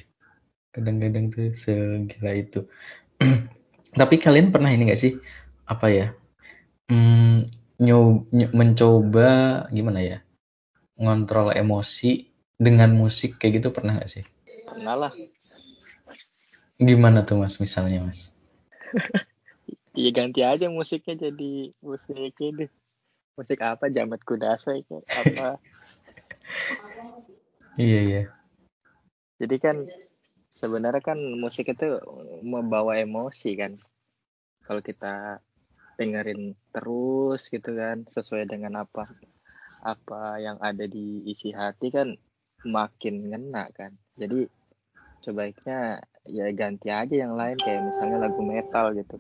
Kadang-kadang 0.70 1.34
tuh 1.34 1.58
segila 1.58 2.38
itu. 2.38 2.70
Tapi 4.00 4.16
kalian 4.22 4.54
pernah 4.54 4.70
ini 4.70 4.94
gak 4.94 5.02
sih? 5.02 5.18
Apa 5.68 5.92
ya? 5.92 6.08
Hmm, 6.88 7.44
nyob- 7.84 8.32
ny- 8.32 8.52
mencoba 8.56 9.64
gimana 9.70 10.00
ya? 10.00 10.18
Ngontrol 10.96 11.52
emosi 11.54 12.32
dengan 12.56 12.96
musik 12.96 13.38
kayak 13.38 13.62
gitu 13.62 13.70
pernah 13.76 14.00
gak 14.00 14.10
sih? 14.10 14.24
Pernah 14.64 14.96
lah. 14.96 15.14
Gimana 16.80 17.28
tuh 17.28 17.44
mas 17.44 17.60
misalnya 17.60 18.02
mas? 18.02 18.32
Iya 19.92 20.10
ganti 20.18 20.42
aja 20.42 20.72
musiknya 20.72 21.30
jadi 21.30 21.70
musik 21.84 22.34
ini. 22.40 22.66
Musik 23.38 23.60
apa? 23.62 23.92
Jamet 23.92 24.24
Kudasai 24.24 24.88
kayak 24.88 25.06
apa? 25.12 25.48
Iya 27.78 28.00
iya. 28.10 28.24
Jadi 29.38 29.56
kan 29.62 29.86
sebenarnya 30.50 31.14
kan 31.14 31.22
musik 31.38 31.70
itu 31.70 32.02
membawa 32.42 32.98
emosi 32.98 33.54
kan 33.54 33.78
kalau 34.66 34.82
kita 34.82 35.38
dengerin 35.98 36.54
terus 36.70 37.50
gitu 37.50 37.74
kan 37.74 38.06
sesuai 38.06 38.46
dengan 38.46 38.86
apa 38.86 39.10
apa 39.82 40.38
yang 40.42 40.58
ada 40.62 40.86
di 40.86 41.26
isi 41.26 41.50
hati 41.54 41.90
kan 41.90 42.14
makin 42.66 43.30
ngena 43.30 43.70
kan. 43.74 43.94
Jadi 44.18 44.46
sebaiknya 45.22 46.02
ya 46.28 46.46
ganti 46.54 46.90
aja 46.94 47.16
yang 47.16 47.34
lain 47.34 47.58
kayak 47.58 47.82
misalnya 47.86 48.18
lagu 48.30 48.42
metal 48.46 48.94
gitu. 48.94 49.18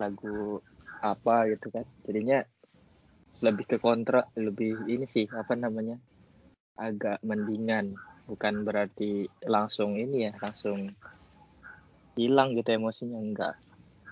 Lagu 0.00 0.60
apa 1.00 1.36
gitu 1.52 1.66
kan. 1.72 1.86
Jadinya 2.04 2.40
lebih 3.44 3.64
ke 3.68 3.76
kontra 3.76 4.24
lebih 4.36 4.76
ini 4.88 5.04
sih 5.04 5.28
apa 5.32 5.52
namanya 5.56 5.96
agak 6.76 7.20
mendingan. 7.24 7.96
Bukan 8.26 8.66
berarti 8.66 9.30
langsung 9.46 9.94
ini 9.94 10.26
ya 10.26 10.32
langsung 10.42 10.90
hilang 12.16 12.56
gitu 12.56 12.74
emosinya 12.74 13.20
enggak. 13.20 13.54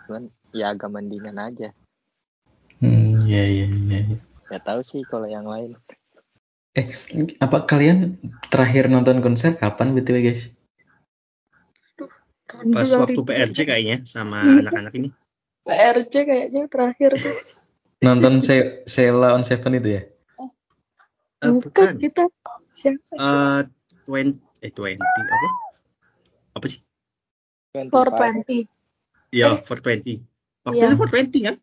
Cuman 0.07 0.29
ya 0.55 0.73
agak 0.73 0.89
mendingan 0.89 1.37
aja 1.37 1.75
Hmm, 2.79 3.25
iya 3.25 3.43
iya 3.45 3.67
iya. 3.67 3.99
iya. 4.05 4.19
ya 4.51 4.59
tahu 4.61 4.81
sih 4.81 5.03
kalau 5.05 5.25
yang 5.27 5.45
lain 5.45 5.75
Eh, 6.75 6.91
apa 7.39 7.63
kalian 7.65 8.19
terakhir 8.51 8.91
nonton 8.91 9.23
konser 9.23 9.55
kapan 9.55 9.95
btw 9.95 10.27
guys? 10.27 10.51
Pas 12.75 12.83
2000. 12.83 12.99
waktu 12.99 13.21
PRJ 13.23 13.59
kayaknya 13.63 13.97
sama 14.03 14.43
anak-anak 14.61 14.91
ini. 14.99 15.15
PRJ 15.63 16.15
kayaknya 16.27 16.67
terakhir 16.67 17.15
tuh. 17.15 17.37
Nonton 18.03 18.43
Se 18.43 18.83
Sheila 18.91 19.39
on 19.39 19.47
Seven 19.47 19.79
itu 19.79 20.03
ya? 20.03 20.03
Eh, 20.03 21.51
Bukan 21.55 21.63
bukan. 21.63 21.95
kita 22.03 22.27
siapa? 22.75 23.15
Eh, 23.15 23.61
20 24.11 24.35
eh 24.59 24.71
20 24.75 24.99
apa? 24.99 25.49
Apa 26.59 26.67
sih? 26.67 26.83
420. 27.87 28.67
Ya, 29.31 29.63
420. 29.63 30.27
Waktu 30.65 30.81
Iya. 30.81 30.89
itu 30.89 30.97
420 30.97 31.45
kan? 31.45 31.57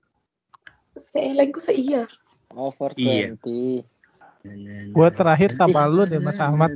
Seelengku 0.94 1.58
seiya. 1.58 2.06
oh 2.54 2.70
Iya. 2.96 3.34
420 3.40 3.88
Gue 4.92 5.10
terakhir 5.14 5.54
sama 5.54 5.86
lu 5.86 6.06
deh 6.06 6.18
Mas 6.18 6.42
Ahmad. 6.42 6.74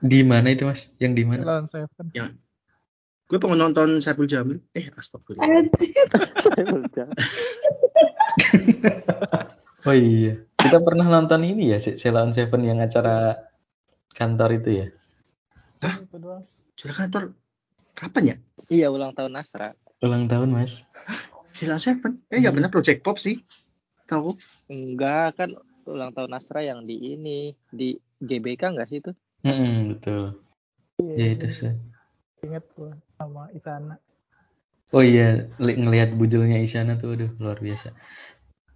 Di 0.00 0.20
mana 0.24 0.48
itu 0.52 0.64
mas? 0.64 0.88
Yang 0.96 1.12
di 1.12 1.24
mana? 1.28 1.42
Lawan 1.44 1.66
Seven. 1.68 2.06
Gue 3.28 3.36
pengen 3.36 3.60
nonton 3.60 4.00
Saiful 4.00 4.24
Jamil. 4.24 4.64
Eh, 4.72 4.88
astagfirullah. 4.96 5.44
Anjir. 5.44 6.08
Udah. 6.64 7.08
Oh 9.86 9.94
iya, 9.94 10.42
kita 10.58 10.82
pernah 10.82 11.06
nonton 11.06 11.46
ini 11.46 11.70
ya, 11.70 11.78
Se- 11.78 11.94
on 12.10 12.34
Seven 12.34 12.66
yang 12.66 12.82
acara 12.82 13.38
kantor 14.10 14.58
itu 14.58 14.70
ya? 14.84 14.86
Itu 16.02 16.18
doang. 16.18 16.42
Sudah 16.74 16.94
kantor 16.98 17.22
kapan 17.94 18.34
ya? 18.34 18.36
iya 18.68 18.90
ulang 18.90 19.14
tahun 19.14 19.38
Astra 19.38 19.72
Ulang 20.04 20.30
tahun 20.30 20.50
mas. 20.54 20.86
Silan 21.58 21.80
Seven. 21.82 22.12
Eh, 22.30 22.38
nggak 22.38 22.54
pernah 22.54 22.70
Project 22.70 23.00
Pop 23.02 23.18
sih. 23.18 23.42
Tahu? 24.08 24.38
enggak 24.72 25.36
kan 25.36 25.50
ulang 25.88 26.12
tahun 26.16 26.32
Astra 26.36 26.60
yang 26.64 26.84
di 26.88 27.16
ini 27.16 27.52
di 27.68 27.96
GBK 28.20 28.62
enggak 28.72 28.88
sih 28.88 29.00
itu 29.00 29.12
Mm-mm, 29.44 29.94
betul. 29.96 30.22
Iya, 30.98 31.14
Ya 31.18 31.26
itu 31.34 31.46
sih. 31.48 31.72
Ingat 32.42 32.64
gue 32.74 32.92
sama 33.18 33.50
Isana. 33.54 33.96
Oh 34.90 35.04
iya, 35.04 35.46
li- 35.60 35.76
ngelihat 35.78 36.16
bujulnya 36.16 36.58
Isyana 36.64 36.96
tuh, 36.96 37.12
aduh 37.14 37.30
luar 37.36 37.58
biasa. 37.60 37.92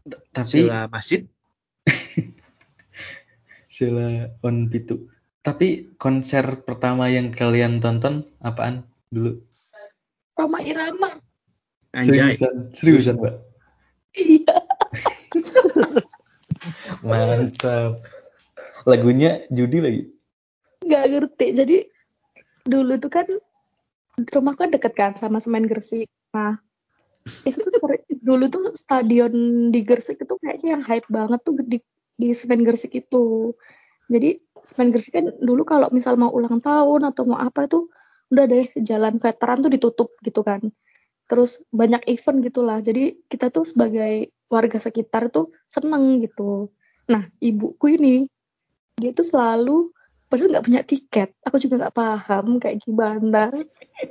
T- 0.06 0.20
Tapi 0.34 0.68
Sila 0.68 0.84
Masjid. 0.92 1.24
Sheila 3.72 4.28
on 4.46 4.68
Pitu. 4.68 5.08
Tapi 5.42 5.90
konser 5.98 6.62
pertama 6.62 7.10
yang 7.10 7.34
kalian 7.34 7.82
tonton 7.82 8.28
apaan 8.44 8.86
dulu? 9.10 9.42
Roma 10.42 10.58
Irama. 10.58 11.22
Anjay. 11.94 12.34
Seriusan, 12.34 12.54
seriusan 12.74 13.14
mbak. 13.22 13.34
Iya. 14.18 14.56
Mantap. 17.06 18.02
Lagunya 18.82 19.46
Judi 19.54 19.78
lagi. 19.78 20.02
Nggak 20.82 21.04
ngerti. 21.14 21.46
Jadi 21.54 21.76
dulu 22.66 22.98
tuh 22.98 23.10
kan 23.14 23.26
rumahku 24.18 24.66
kan 24.66 24.70
deket 24.74 24.92
kan 24.98 25.12
sama 25.14 25.38
Semen 25.38 25.70
Gresik. 25.70 26.10
Nah, 26.34 26.58
itu 27.46 27.62
tuh 27.62 27.74
seri- 27.78 28.02
dulu 28.18 28.50
tuh 28.50 28.74
stadion 28.74 29.70
di 29.70 29.80
Gresik 29.86 30.26
itu 30.26 30.34
kayaknya 30.42 30.74
yang 30.74 30.82
hype 30.82 31.06
banget 31.06 31.38
tuh 31.46 31.54
di, 31.62 31.78
di 32.18 32.34
Semen 32.34 32.66
Gresik 32.66 32.98
itu. 32.98 33.54
Jadi 34.10 34.42
Semen 34.66 34.90
Gresik 34.90 35.14
kan 35.14 35.30
dulu 35.38 35.62
kalau 35.62 35.86
misal 35.94 36.18
mau 36.18 36.34
ulang 36.34 36.58
tahun 36.58 37.14
atau 37.14 37.22
mau 37.30 37.38
apa 37.38 37.70
tuh 37.70 37.86
udah 38.32 38.44
deh 38.48 38.66
jalan 38.80 39.20
veteran 39.20 39.60
tuh 39.60 39.70
ditutup 39.70 40.08
gitu 40.24 40.40
kan. 40.40 40.72
Terus 41.28 41.62
banyak 41.68 42.08
event 42.08 42.38
gitulah. 42.40 42.78
Jadi 42.80 43.28
kita 43.28 43.52
tuh 43.52 43.68
sebagai 43.68 44.32
warga 44.48 44.80
sekitar 44.80 45.28
tuh 45.28 45.52
seneng 45.68 46.24
gitu. 46.24 46.72
Nah, 47.12 47.28
ibuku 47.44 48.00
ini 48.00 48.26
dia 48.96 49.12
tuh 49.12 49.24
selalu 49.24 49.92
padahal 50.32 50.48
nggak 50.48 50.64
punya 50.64 50.80
tiket 50.80 51.28
aku 51.44 51.60
juga 51.60 51.74
nggak 51.84 51.92
paham 51.92 52.56
kayak 52.56 52.80
gimana 52.80 53.52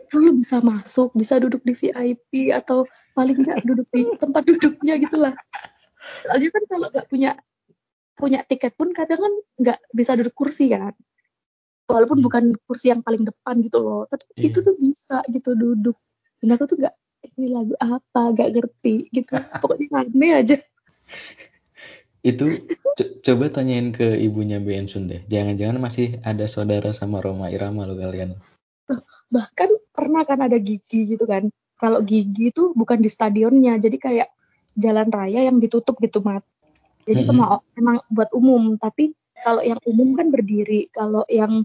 selalu 0.06 0.46
bisa 0.46 0.62
masuk 0.62 1.10
bisa 1.18 1.42
duduk 1.42 1.66
di 1.66 1.74
VIP 1.74 2.54
atau 2.54 2.86
paling 3.18 3.42
nggak 3.42 3.66
duduk 3.66 3.90
di 3.90 4.06
tempat 4.22 4.46
duduknya 4.46 5.02
gitulah 5.02 5.34
soalnya 6.22 6.50
kan 6.54 6.64
kalau 6.70 6.88
nggak 6.94 7.08
punya 7.10 7.32
punya 8.14 8.46
tiket 8.46 8.78
pun 8.78 8.94
kadang 8.94 9.18
kan 9.18 9.34
nggak 9.58 9.80
bisa 9.98 10.14
duduk 10.14 10.38
kursi 10.38 10.70
kan 10.70 10.94
walaupun 11.92 12.20
Hmm. 12.20 12.26
bukan 12.26 12.44
kursi 12.64 12.90
yang 12.90 13.04
paling 13.04 13.22
depan 13.22 13.60
gitu 13.60 13.80
loh 13.80 14.08
tapi 14.08 14.24
Iya. 14.34 14.50
itu 14.50 14.58
tuh 14.64 14.76
bisa 14.80 15.20
gitu 15.28 15.54
duduk 15.54 15.98
dan 16.40 16.56
aku 16.56 16.64
tuh 16.66 16.76
nggak 16.80 16.96
ini 17.36 17.48
lagu 17.52 17.76
apa 17.78 18.22
nggak 18.32 18.50
ngerti 18.56 18.96
gitu 19.12 19.34
pokoknya 19.60 19.88
aneh 20.02 20.32
aja 20.34 20.56
Itu 22.22 22.46
co- 22.94 23.12
coba 23.26 23.50
tanyain 23.50 23.90
ke 23.90 24.14
ibunya 24.22 24.62
BN 24.62 24.86
Sun 24.86 25.10
deh. 25.10 25.26
Jangan-jangan 25.26 25.82
masih 25.82 26.22
ada 26.22 26.46
saudara 26.46 26.94
sama 26.94 27.18
Roma 27.18 27.50
Irama 27.50 27.90
lo 27.90 27.98
kalian. 27.98 28.38
bahkan 29.32 29.72
pernah 29.90 30.28
kan 30.28 30.44
ada 30.44 30.60
gigi 30.60 31.08
gitu 31.08 31.24
kan 31.24 31.48
kalau 31.80 32.04
gigi 32.04 32.52
tuh 32.52 32.76
bukan 32.76 33.00
di 33.00 33.08
stadionnya 33.08 33.80
jadi 33.80 33.96
kayak 33.98 34.30
jalan 34.76 35.08
raya 35.08 35.48
yang 35.48 35.56
ditutup 35.58 35.96
gitu 36.04 36.20
mat 36.20 36.44
jadi 37.08 37.24
Mhm. 37.24 37.28
semua 37.32 37.48
o- 37.58 37.66
emang 37.74 38.04
buat 38.12 38.28
umum 38.36 38.76
tapi 38.76 39.16
kalau 39.40 39.64
yang 39.64 39.80
umum 39.88 40.12
kan 40.14 40.28
berdiri 40.30 40.92
kalau 40.92 41.24
yang 41.32 41.64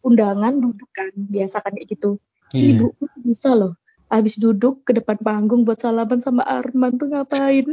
undangan 0.00 0.54
duduk 0.58 0.88
kan 0.90 1.10
biasa 1.14 1.60
kan 1.60 1.74
kayak 1.74 1.88
gitu 1.92 2.18
Iya. 2.48 2.80
ibu 2.80 2.96
bisa 3.20 3.52
loh 3.52 3.76
habis 4.08 4.40
duduk 4.40 4.88
ke 4.88 4.96
depan 4.96 5.20
panggung 5.20 5.68
buat 5.68 5.76
salaman 5.76 6.16
sama 6.16 6.40
Arman 6.40 6.96
tuh 6.96 7.12
ngapain 7.12 7.68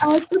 aku 0.00 0.34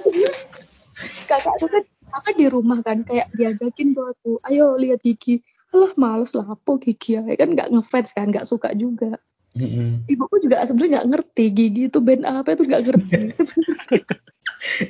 kakak 1.28 1.54
tuh 1.60 1.68
kan 1.68 1.84
kakak 1.84 2.34
di 2.40 2.46
rumah 2.48 2.80
kan 2.80 3.04
kayak 3.04 3.28
diajakin 3.36 3.92
tuh 3.92 4.08
aku 4.08 4.30
ayo 4.48 4.80
lihat 4.80 5.04
gigi 5.04 5.44
alah 5.68 5.92
males 6.00 6.32
lah 6.32 6.48
apa 6.48 6.80
gigi 6.80 7.20
ya 7.20 7.36
kan 7.36 7.52
nggak 7.52 7.68
ngefans 7.76 8.16
kan 8.16 8.32
nggak 8.32 8.48
suka 8.48 8.72
juga 8.72 9.20
Mm-mm. 9.52 10.08
ibuku 10.08 10.40
juga 10.40 10.64
sebenarnya 10.64 11.04
nggak 11.04 11.08
ngerti 11.12 11.44
gigi 11.52 11.82
itu 11.88 11.98
band 12.00 12.24
apa 12.24 12.56
itu 12.56 12.64
nggak 12.64 12.82
ngerti 12.88 13.20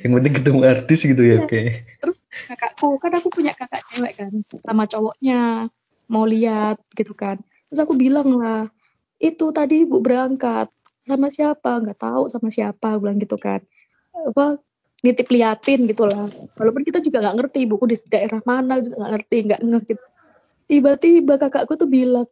Yang 0.01 0.11
penting 0.15 0.33
ketemu 0.33 0.59
artis 0.63 0.99
gitu 1.03 1.21
ya 1.21 1.37
Iya. 1.37 1.45
kayak. 1.45 1.73
terus 1.99 2.23
kakakku 2.47 2.95
kan 2.97 3.11
aku 3.13 3.27
punya 3.27 3.51
kakak 3.51 3.83
cewek 3.83 4.15
kan 4.15 4.31
sama 4.63 4.87
cowoknya 4.87 5.67
mau 6.11 6.23
lihat 6.27 6.79
gitu 6.95 7.13
kan. 7.13 7.39
Terus 7.69 7.79
aku 7.83 7.93
bilang 7.95 8.39
lah 8.39 8.67
itu 9.19 9.51
tadi 9.51 9.83
ibu 9.87 9.99
berangkat. 9.99 10.71
Sama 11.07 11.31
siapa? 11.31 11.79
Nggak 11.83 11.99
tahu 12.03 12.23
sama 12.27 12.51
siapa 12.51 12.95
aku 12.95 13.07
bilang 13.07 13.19
gitu 13.19 13.39
kan. 13.39 13.63
Apa 14.11 14.59
nitip 15.05 15.27
liatin 15.29 15.87
gitu 15.87 16.09
lah. 16.09 16.27
Walaupun 16.57 16.83
kita 16.83 16.99
juga 16.99 17.23
nggak 17.23 17.35
ngerti 17.43 17.57
ibuku 17.67 17.85
di 17.87 17.95
daerah 18.11 18.41
mana? 18.43 18.79
Juga 18.83 19.03
nggak 19.03 19.11
ngerti 19.19 19.37
nggak 19.47 19.61
nge 19.63 19.79
gitu. 19.87 20.05
Tiba-tiba 20.67 21.33
kakakku 21.39 21.79
tuh 21.79 21.87
bilang 21.87 22.27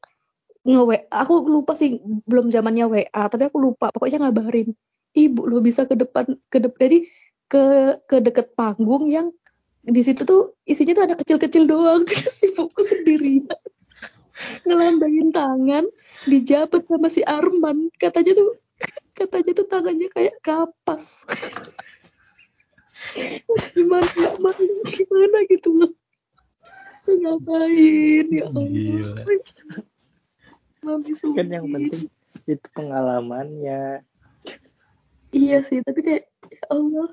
nge 0.65 1.05
aku 1.13 1.33
lupa 1.45 1.77
sih 1.77 2.01
belum 2.25 2.49
zamannya 2.49 2.89
WA 2.89 3.23
tapi 3.29 3.45
aku 3.45 3.61
lupa 3.61 3.93
pokoknya 3.93 4.25
ngabarin 4.25 4.73
ibu 5.13 5.45
lo 5.45 5.61
bisa 5.61 5.85
ke 5.85 5.93
depan 5.93 6.25
ke 6.49 6.57
depan 6.57 6.79
jadi 6.89 6.99
ke 7.45 7.63
ke 8.09 8.17
deket 8.25 8.57
panggung 8.57 9.05
yang 9.05 9.29
di 9.85 10.01
situ 10.01 10.25
tuh 10.25 10.57
isinya 10.65 10.93
tuh 10.97 11.05
ada 11.05 11.15
kecil-kecil 11.17 11.69
doang. 11.69 12.03
Terus 12.09 12.37
ibuku 12.45 12.81
sendiri. 12.81 13.45
Ngelambain 14.67 15.29
tangan 15.31 15.85
dijabat 16.27 16.89
sama 16.89 17.07
si 17.07 17.21
Arman. 17.23 17.93
Katanya 17.95 18.35
tuh 18.35 18.59
katanya 19.15 19.51
tuh 19.55 19.67
tangannya 19.69 20.07
kayak 20.11 20.41
kapas. 20.43 21.23
Gimana 23.77 24.07
nggak 24.11 24.35
malu 24.43 24.75
gimana 24.91 25.37
gitu? 25.47 25.69
Loh 25.71 25.91
ngapain? 27.05 28.25
Ya 28.33 28.45
Allah. 28.49 28.65
Gila. 28.65 29.23
Mami 30.85 31.11
kan 31.17 31.47
yang 31.49 31.65
penting 31.69 32.03
itu 32.45 32.67
pengalamannya. 32.77 34.05
Iya 35.33 35.57
sih, 35.65 35.81
tapi 35.81 36.05
kayak 36.05 36.23
ya 36.47 36.63
Allah, 36.69 37.09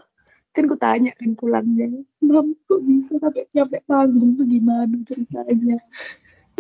kan 0.53 0.65
ku 0.69 0.77
tanya 0.77 1.11
kan 1.17 1.33
pulangnya, 1.33 1.89
Mam 2.21 2.53
kok 2.69 2.81
bisa 2.85 3.17
sampai 3.17 3.49
nyampe 3.57 3.81
panggung 3.89 4.37
tuh 4.37 4.45
gimana 4.45 4.97
ceritanya? 5.09 5.81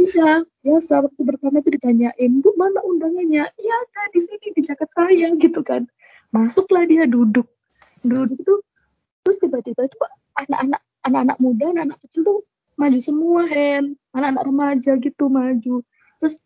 iya 0.00 0.40
biasa 0.64 1.04
waktu 1.04 1.22
pertama 1.28 1.60
itu 1.60 1.70
ditanyain 1.76 2.32
bu 2.40 2.50
mana 2.56 2.80
undangannya? 2.80 3.44
Iya 3.44 3.74
ada 3.76 4.02
di 4.10 4.20
sini 4.24 4.46
di 4.56 4.60
jaket 4.64 4.90
saya 4.96 5.28
gitu 5.36 5.60
kan. 5.60 5.84
Masuklah 6.32 6.88
dia 6.88 7.04
duduk. 7.04 7.44
Duduk 8.00 8.40
tuh 8.42 8.60
terus 9.22 9.38
tiba-tiba 9.38 9.86
itu 9.86 9.96
anak-anak 10.40 10.80
anak-anak 11.04 11.36
muda 11.38 11.66
anak-anak 11.76 11.98
kecil 12.02 12.20
tuh 12.24 12.40
maju 12.80 12.98
semua 12.98 13.44
Hen. 13.44 13.84
Anak-anak 14.16 14.42
remaja 14.48 14.92
gitu 14.96 15.24
maju. 15.28 15.84
Terus 16.18 16.40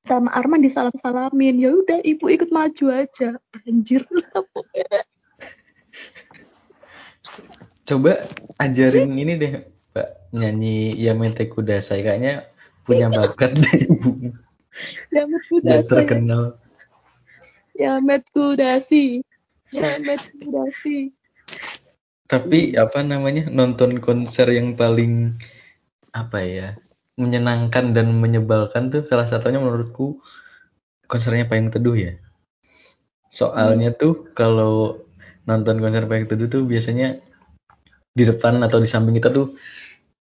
sama 0.00 0.32
Arman 0.32 0.64
disalam-salamin 0.64 1.60
ya 1.60 1.76
udah 1.76 2.00
ibu 2.00 2.26
ikut 2.32 2.48
maju 2.48 2.84
aja. 2.88 3.36
Anjir 3.68 4.08
lah 4.08 4.32
pokoknya 4.32 5.04
Coba 7.90 8.30
ajarin 8.62 9.10
ini 9.18 9.34
deh, 9.34 9.66
Mbak, 9.90 10.08
nyanyi 10.38 10.94
Yamete 10.94 11.50
Kudasai. 11.50 12.06
Kayaknya 12.06 12.46
punya 12.86 13.10
bakat 13.18 13.58
deh, 13.58 13.90
Ibu. 13.90 14.30
Yamet 15.10 15.42
Biar 15.42 15.82
Kudasai 15.82 16.06
terkenal. 16.06 16.42
Yamet 17.80 18.22
Kudasi 18.30 19.24
Yamet 19.72 20.20
Kudasi 20.36 21.10
Tapi 22.30 22.78
apa 22.78 23.02
namanya 23.02 23.50
nonton 23.50 23.98
konser 23.98 24.46
yang 24.54 24.78
paling 24.78 25.34
apa 26.14 26.38
ya 26.44 26.68
menyenangkan 27.18 27.90
dan 27.90 28.14
menyebalkan 28.14 28.92
tuh 28.94 29.02
salah 29.02 29.26
satunya 29.26 29.58
menurutku 29.58 30.22
konsernya 31.10 31.50
Payung 31.50 31.74
Teduh 31.74 31.98
ya. 31.98 32.12
Soalnya 33.34 33.90
tuh 33.94 34.30
kalau 34.36 35.02
nonton 35.42 35.82
konser 35.82 36.06
Payung 36.06 36.30
Teduh 36.30 36.46
tuh 36.46 36.62
biasanya 36.70 37.18
di 38.20 38.28
depan 38.28 38.60
atau 38.60 38.76
di 38.76 38.88
samping 38.88 39.16
kita 39.16 39.32
tuh 39.32 39.56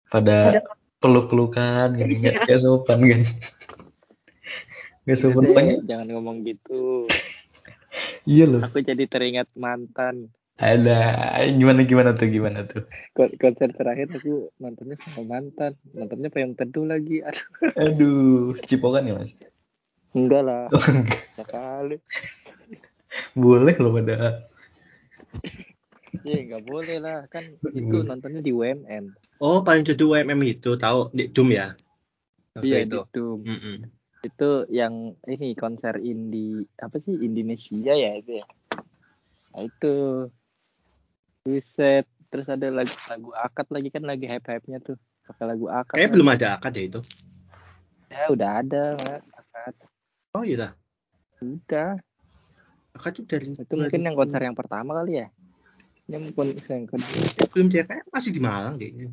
pada 0.07 0.55
Ada- 0.55 0.63
peluk-pelukan 1.03 1.99
gitu 1.99 2.31
nggak 2.31 2.35
nggak 2.47 2.61
sopan 2.63 3.01
kan. 3.03 3.21
Nggak 5.03 5.19
sopan 5.19 5.43
deh, 5.43 5.51
pokoknya. 5.51 5.77
jangan 5.83 6.07
ngomong 6.15 6.47
gitu. 6.47 7.11
Iya 8.23 8.47
loh. 8.47 8.63
Aku 8.63 8.79
jadi 8.79 9.03
teringat 9.11 9.51
mantan. 9.59 10.31
Ada 10.63 11.27
gimana 11.59 11.83
gimana 11.83 12.11
tuh 12.15 12.31
gimana 12.31 12.63
tuh. 12.63 12.87
Kon- 13.19 13.35
Konser 13.35 13.75
terakhir 13.75 14.15
aku 14.15 14.55
nontonnya 14.63 14.95
sama 15.03 15.27
mantan. 15.27 15.75
Nontonnya 15.91 16.31
payung 16.31 16.55
teduh 16.55 16.87
lagi. 16.87 17.19
Aduh, 17.27 17.43
Aduh, 17.75 18.63
cipokan 18.63 19.11
ya 19.11 19.19
mas. 19.19 19.35
enggak 20.15 20.43
lah. 20.47 20.71
Oh, 20.71 20.79
enggak. 20.95 21.19
Sekali. 21.35 21.97
Boleh 23.35 23.75
loh 23.83 23.91
pada. 23.91 24.47
Iya, 26.21 26.39
enggak 26.45 26.65
boleh 26.69 26.97
lah. 27.01 27.25
Kan 27.33 27.57
itu 27.57 27.97
nontonnya 28.05 28.45
di 28.45 28.53
UMM. 28.53 29.17
Oh, 29.41 29.65
paling 29.65 29.89
judul 29.89 30.21
UMM 30.21 30.41
itu 30.45 30.77
tahu 30.77 31.09
di 31.17 31.33
Doom 31.33 31.57
ya? 31.57 31.73
Iya, 32.61 32.85
itu. 32.85 33.01
di 33.01 33.13
Doom. 33.17 33.41
Mm-mm. 33.49 33.77
Itu 34.23 34.69
yang 34.69 35.17
ini 35.25 35.57
konser 35.57 35.99
indie 35.99 36.69
apa 36.79 37.01
sih 37.01 37.17
Indonesia 37.17 37.97
ya 37.97 38.13
itu 38.21 38.45
ya. 38.45 38.47
Nah, 39.57 39.63
itu. 39.65 39.95
Buset. 41.43 42.07
Terus 42.33 42.49
ada 42.49 42.69
lagu 42.73 42.97
lagu 43.09 43.31
akad 43.37 43.69
lagi 43.73 43.89
kan 43.93 44.05
lagi 44.05 44.25
hype-hype-nya 44.29 44.85
tuh. 44.85 45.01
Pakai 45.27 45.45
lagu 45.49 45.67
akad. 45.73 45.97
Kayaknya 45.97 46.09
kan. 46.09 46.15
belum 46.15 46.29
ada 46.29 46.47
akad 46.61 46.73
ya 46.77 46.85
itu. 46.87 47.01
Ya 48.13 48.25
udah 48.29 48.51
ada 48.61 48.85
akad. 49.33 49.75
Oh 50.37 50.45
iya, 50.45 50.57
dah. 50.69 50.73
Udah. 51.41 51.97
akad 52.93 53.25
dari 53.25 53.57
Itu 53.57 53.75
mungkin 53.75 54.05
yang 54.05 54.17
konser 54.17 54.45
yang 54.45 54.57
pertama 54.57 55.01
kali 55.01 55.25
ya. 55.25 55.29
Belum 57.53 57.69
dia 57.73 57.87
kayak 57.89 58.09
masih 58.13 58.31
di 58.35 58.41
Malang 58.43 58.77
kayaknya. 58.77 59.09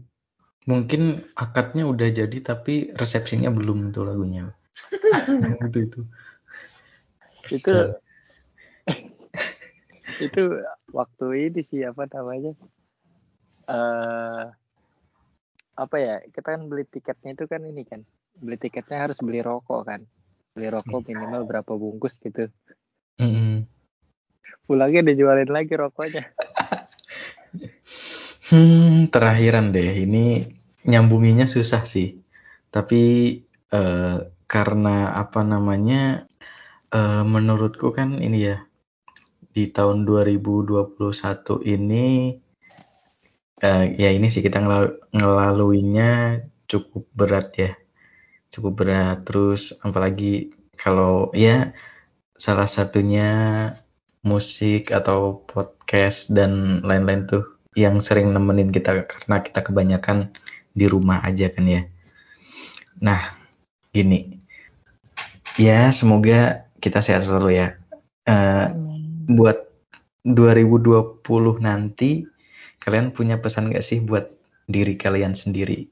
Mungkin 0.67 1.23
akadnya 1.33 1.87
udah 1.87 2.09
jadi 2.11 2.37
tapi 2.43 2.91
resepsinya 2.93 3.49
belum 3.49 3.95
tuh 3.95 4.05
lagunya. 4.05 4.51
itu 5.69 5.79
itu. 5.87 6.01
itu 7.49 7.75
itu 10.25 10.41
waktu 10.91 11.25
ini 11.49 11.61
sih 11.63 11.81
apa 11.87 12.05
namanya 12.11 12.53
eh 13.69 14.45
apa 15.79 15.95
ya 15.95 16.15
kita 16.35 16.59
kan 16.59 16.67
beli 16.67 16.83
tiketnya 16.83 17.39
itu 17.39 17.45
kan 17.47 17.63
ini 17.63 17.87
kan 17.87 18.03
beli 18.35 18.59
tiketnya 18.59 19.07
harus 19.07 19.15
beli 19.23 19.39
rokok 19.39 19.87
kan 19.87 20.03
beli 20.51 20.67
rokok 20.67 21.07
minimal 21.07 21.47
berapa 21.47 21.71
bungkus 21.71 22.19
gitu 22.19 22.51
Mm-mm. 23.15 23.63
pulangnya 24.67 25.07
dijualin 25.07 25.47
lagi 25.47 25.71
rokoknya 25.79 26.27
Hmm, 28.49 29.07
terakhiran 29.13 29.65
deh. 29.75 29.89
Ini 30.05 30.25
nyambunginya 30.89 31.45
susah 31.55 31.83
sih. 31.93 32.07
Tapi 32.73 33.01
eh, 33.77 34.17
karena 34.53 34.95
apa 35.23 35.41
namanya? 35.53 36.25
eh, 36.99 37.23
menurutku 37.33 37.87
kan 37.97 38.09
ini 38.27 38.37
ya 38.49 38.57
di 39.55 39.63
tahun 39.75 39.97
2021 40.09 41.61
ini 41.75 42.33
eh, 43.65 43.83
ya 44.01 44.09
ini 44.17 44.27
sih 44.33 44.41
kita 44.45 44.57
ngelalu- 44.63 44.97
ngelaluinya 45.15 46.09
cukup 46.71 47.03
berat 47.19 47.47
ya. 47.63 47.71
Cukup 48.53 48.73
berat 48.81 49.17
terus 49.27 49.61
apalagi 49.87 50.53
kalau 50.81 51.29
ya 51.45 51.73
salah 52.45 52.69
satunya 52.69 53.29
musik 54.23 54.91
atau 54.91 55.43
podcast 55.47 56.31
dan 56.31 56.83
lain-lain 56.87 57.23
tuh 57.27 57.58
yang 57.79 58.03
sering 58.03 58.35
nemenin 58.35 58.75
kita 58.75 59.07
karena 59.07 59.39
kita 59.39 59.63
kebanyakan 59.63 60.35
di 60.75 60.85
rumah 60.91 61.23
aja 61.23 61.47
kan 61.47 61.63
ya. 61.63 61.87
Nah, 62.99 63.31
gini. 63.95 64.35
Ya, 65.55 65.87
semoga 65.95 66.67
kita 66.83 66.99
sehat 66.99 67.23
selalu 67.23 67.55
ya. 67.55 67.67
Eh, 68.27 68.67
buat 69.31 69.71
2020 70.27 71.23
nanti 71.63 72.27
kalian 72.83 73.15
punya 73.15 73.39
pesan 73.39 73.71
gak 73.71 73.83
sih 73.83 74.03
buat 74.03 74.31
diri 74.67 74.99
kalian 74.99 75.33
sendiri? 75.33 75.87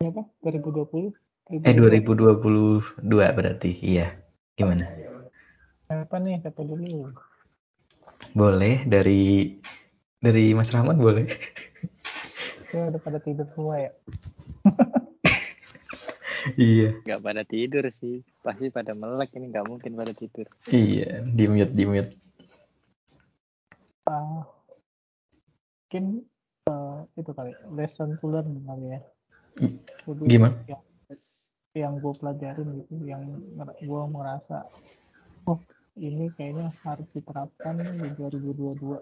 Berapa? 0.00 0.26
2020? 0.42 1.14
Eh 1.62 1.74
2022 1.76 3.04
berarti. 3.08 3.70
Iya. 3.78 4.16
Gimana? 4.56 4.88
Apa 5.86 6.16
nih? 6.18 6.40
Siapa 6.40 6.60
dulu? 6.64 7.12
Boleh 8.32 8.82
dari 8.88 9.54
dari 10.22 10.54
Mas 10.54 10.70
Rahmat 10.70 10.96
boleh? 10.96 11.26
Ya 12.70 12.88
udah 12.88 13.00
pada 13.02 13.18
tidur 13.18 13.44
semua 13.52 13.76
ya. 13.76 13.90
iya. 16.56 16.96
nggak 17.04 17.20
pada 17.20 17.42
tidur 17.44 17.84
sih 17.92 18.24
pasti 18.40 18.72
pada 18.72 18.96
melek 18.96 19.34
ini 19.36 19.52
nggak 19.52 19.68
mungkin 19.68 19.92
pada 19.92 20.16
tidur 20.16 20.48
Iya, 20.70 21.26
di 21.26 21.44
mute 21.50 21.74
di 21.74 21.84
mute. 21.84 22.12
Ah, 24.08 24.46
mungkin 25.84 26.24
eh, 26.70 26.98
itu 27.20 27.30
kali 27.36 27.52
lesson 27.76 28.16
to 28.16 28.26
learn 28.30 28.62
kali 28.64 28.96
ya. 28.96 29.00
Jadi 30.08 30.22
Gimana? 30.24 30.56
yang 30.64 30.82
yang 31.72 31.92
gue 32.00 32.12
pelajarin 32.16 32.68
gitu, 32.80 32.94
yang 33.04 33.20
gue 33.60 34.02
merasa 34.08 34.64
oh 35.44 35.60
ini 36.00 36.32
kayaknya 36.32 36.72
harus 36.84 37.08
diterapkan 37.12 37.76
di 37.80 38.08
2022 38.16 38.96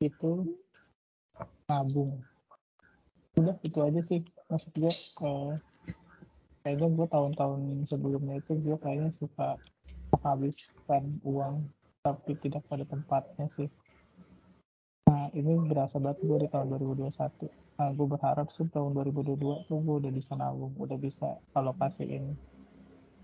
itu 0.00 0.56
nabung. 1.68 2.20
Udah 3.36 3.56
itu 3.64 3.78
aja 3.80 4.00
sih 4.04 4.20
maksud 4.48 4.72
gue. 4.76 4.92
eh, 4.92 5.52
kayaknya 6.64 6.88
gue 6.92 7.06
tahun-tahun 7.06 7.60
sebelumnya 7.86 8.42
itu 8.42 8.58
gue 8.58 8.76
kayaknya 8.82 9.10
suka 9.16 9.56
menghabiskan 10.12 11.22
uang 11.22 11.68
tapi 12.02 12.38
tidak 12.38 12.62
pada 12.70 12.84
tempatnya 12.86 13.46
sih. 13.58 13.68
Nah 15.10 15.30
ini 15.34 15.58
berasa 15.66 15.98
banget 15.98 16.22
gue 16.26 16.38
di 16.46 16.48
tahun 16.50 16.66
2021. 16.74 17.50
Nah 17.76 17.88
gue 17.92 18.06
berharap 18.08 18.48
sih 18.54 18.66
tahun 18.70 18.94
2022 18.94 19.68
tuh 19.68 19.78
gue 19.78 19.96
udah 20.06 20.12
bisa 20.12 20.32
nabung, 20.38 20.72
udah 20.78 20.98
bisa 20.98 21.38
alokasiin 21.54 22.34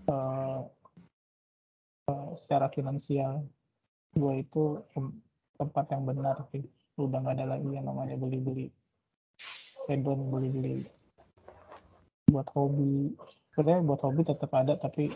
eh, 0.07 0.61
eh, 2.11 2.29
secara 2.37 2.67
finansial 2.71 3.43
gue 4.13 4.33
itu 4.45 4.77
tempat 5.57 5.85
yang 5.93 6.03
benar 6.07 6.37
sih. 6.51 6.63
Udah 6.97 7.19
nggak 7.21 7.35
ada 7.41 7.57
lagi 7.57 7.69
yang 7.73 7.85
namanya 7.89 8.15
beli-beli 8.17 8.69
hedon, 9.89 10.29
beli-beli 10.29 10.85
buat 12.29 12.47
hobi. 12.53 13.13
Sebenarnya 13.53 13.81
buat 13.85 14.01
hobi 14.01 14.21
tetap 14.25 14.51
ada 14.57 14.73
tapi 14.77 15.13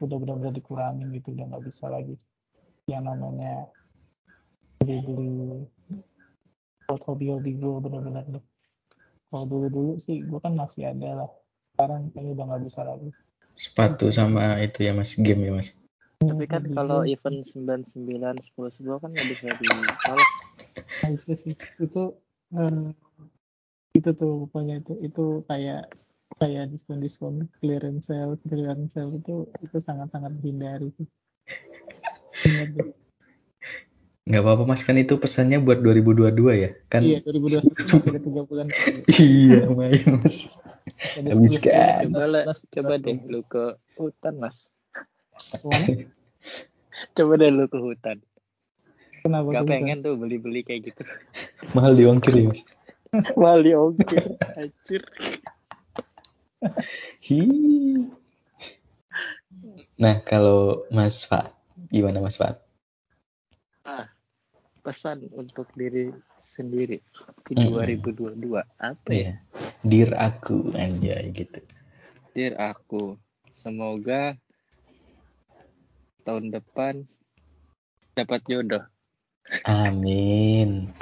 udah 0.00 0.16
benar-benar 0.16 0.54
dikurangin 0.54 1.12
gitu, 1.12 1.36
udah 1.36 1.46
nggak 1.50 1.64
bisa 1.66 1.90
lagi 1.90 2.16
yang 2.88 3.06
namanya 3.06 3.68
beli-beli 4.82 5.66
buat 6.90 7.02
hobi-hobi 7.06 7.54
gue 7.58 7.74
bener-bener. 7.84 8.26
Kalau 9.30 9.46
dulu-dulu 9.46 10.02
sih 10.02 10.26
gue 10.26 10.40
kan 10.42 10.58
masih 10.58 10.90
ada 10.90 11.24
lah. 11.24 11.30
Sekarang 11.74 12.10
kayaknya 12.10 12.30
udah 12.34 12.44
nggak 12.50 12.62
bisa 12.66 12.80
lagi. 12.82 13.08
Sepatu 13.54 14.10
sama 14.10 14.58
itu 14.58 14.88
ya 14.88 14.92
Mas, 14.96 15.14
game 15.14 15.46
ya 15.46 15.52
Mas. 15.54 15.79
Tapi 16.20 16.44
kan 16.44 16.62
Hobi 16.68 16.76
kalau 16.76 16.98
gue- 17.00 17.16
event 17.16 17.38
99 17.48 18.36
10 18.44 18.70
10 18.76 18.96
kan 19.00 19.08
nggak 19.08 19.28
bisa 19.32 19.48
ditolak 19.56 20.28
Nah, 21.00 21.10
itu 21.16 21.32
sih 21.32 21.54
itu 21.80 22.02
eh, 22.52 22.86
itu 23.96 24.10
tuh 24.12 24.32
pokoknya 24.52 24.84
itu 24.84 24.92
itu 25.00 25.24
kayak 25.48 25.88
kayak 26.36 26.64
diskon 26.68 27.00
diskon 27.00 27.34
clearance 27.58 28.12
sale 28.12 28.36
clearance 28.44 28.92
sale 28.92 29.16
itu 29.16 29.48
itu 29.64 29.76
sangat 29.80 30.12
sangat 30.12 30.36
dihindari 30.38 30.92
sih 31.00 31.08
deh. 32.44 32.92
Nggak 34.30 34.42
apa-apa 34.46 34.62
mas 34.68 34.82
kan 34.86 34.94
itu 35.00 35.16
pesannya 35.18 35.58
buat 35.58 35.80
2022 35.82 36.52
ya 36.54 36.70
kan? 36.86 37.02
iya 37.02 37.18
2021 37.24 37.72
masih 37.82 38.10
ada 38.12 38.20
tiga 38.20 38.42
bulan 38.46 38.66
iya 39.18 39.60
main 39.72 40.04
mas. 40.20 40.36
Ada 41.16 41.28
Habis 41.34 41.52
10 41.58 41.64
bulan, 41.66 41.88
kan. 41.90 42.00
Coba 42.04 42.24
lah, 42.28 42.44
11, 42.44 42.58
coba 42.70 42.94
12. 42.94 43.04
deh 43.04 43.18
lu 43.32 43.40
ke 43.48 43.64
hutan 43.98 44.34
mas. 44.38 44.56
Coba 47.16 47.32
deh 47.40 47.50
lu 47.50 47.64
ke 47.68 47.78
hutan. 47.78 48.18
Kenapa 49.20 49.50
Gak 49.52 49.62
tuh? 49.62 49.68
pengen 49.68 49.98
tuh 50.04 50.14
beli-beli 50.16 50.60
kayak 50.64 50.80
gitu. 50.92 51.02
Mahal 51.74 51.92
di 51.98 52.04
ongkir 52.08 52.34
ya. 52.36 52.50
Wali 53.42 53.72
oke, 53.74 54.20
anjir. 54.56 55.02
Hi. 57.26 57.40
Nah 60.00 60.16
kalau 60.24 60.88
Mas 60.88 61.22
Fat 61.26 61.52
gimana 61.92 62.22
Mas 62.24 62.36
Fat? 62.40 62.56
Pesan 64.80 65.28
untuk 65.36 65.68
diri 65.76 66.08
sendiri 66.46 66.98
di 67.46 67.54
Mm-mm. 67.54 68.00
2022 68.00 68.64
apa 68.80 69.10
ya? 69.12 69.28
Iya. 69.28 69.32
Dear 69.84 70.10
aku 70.16 70.72
anjay 70.76 71.32
gitu. 71.36 71.60
Dear 72.32 72.54
aku, 72.56 73.20
semoga 73.60 74.36
tahun 76.22 76.52
depan 76.52 77.04
dapat 78.14 78.40
jodoh. 78.46 78.84
Amin. 79.66 80.92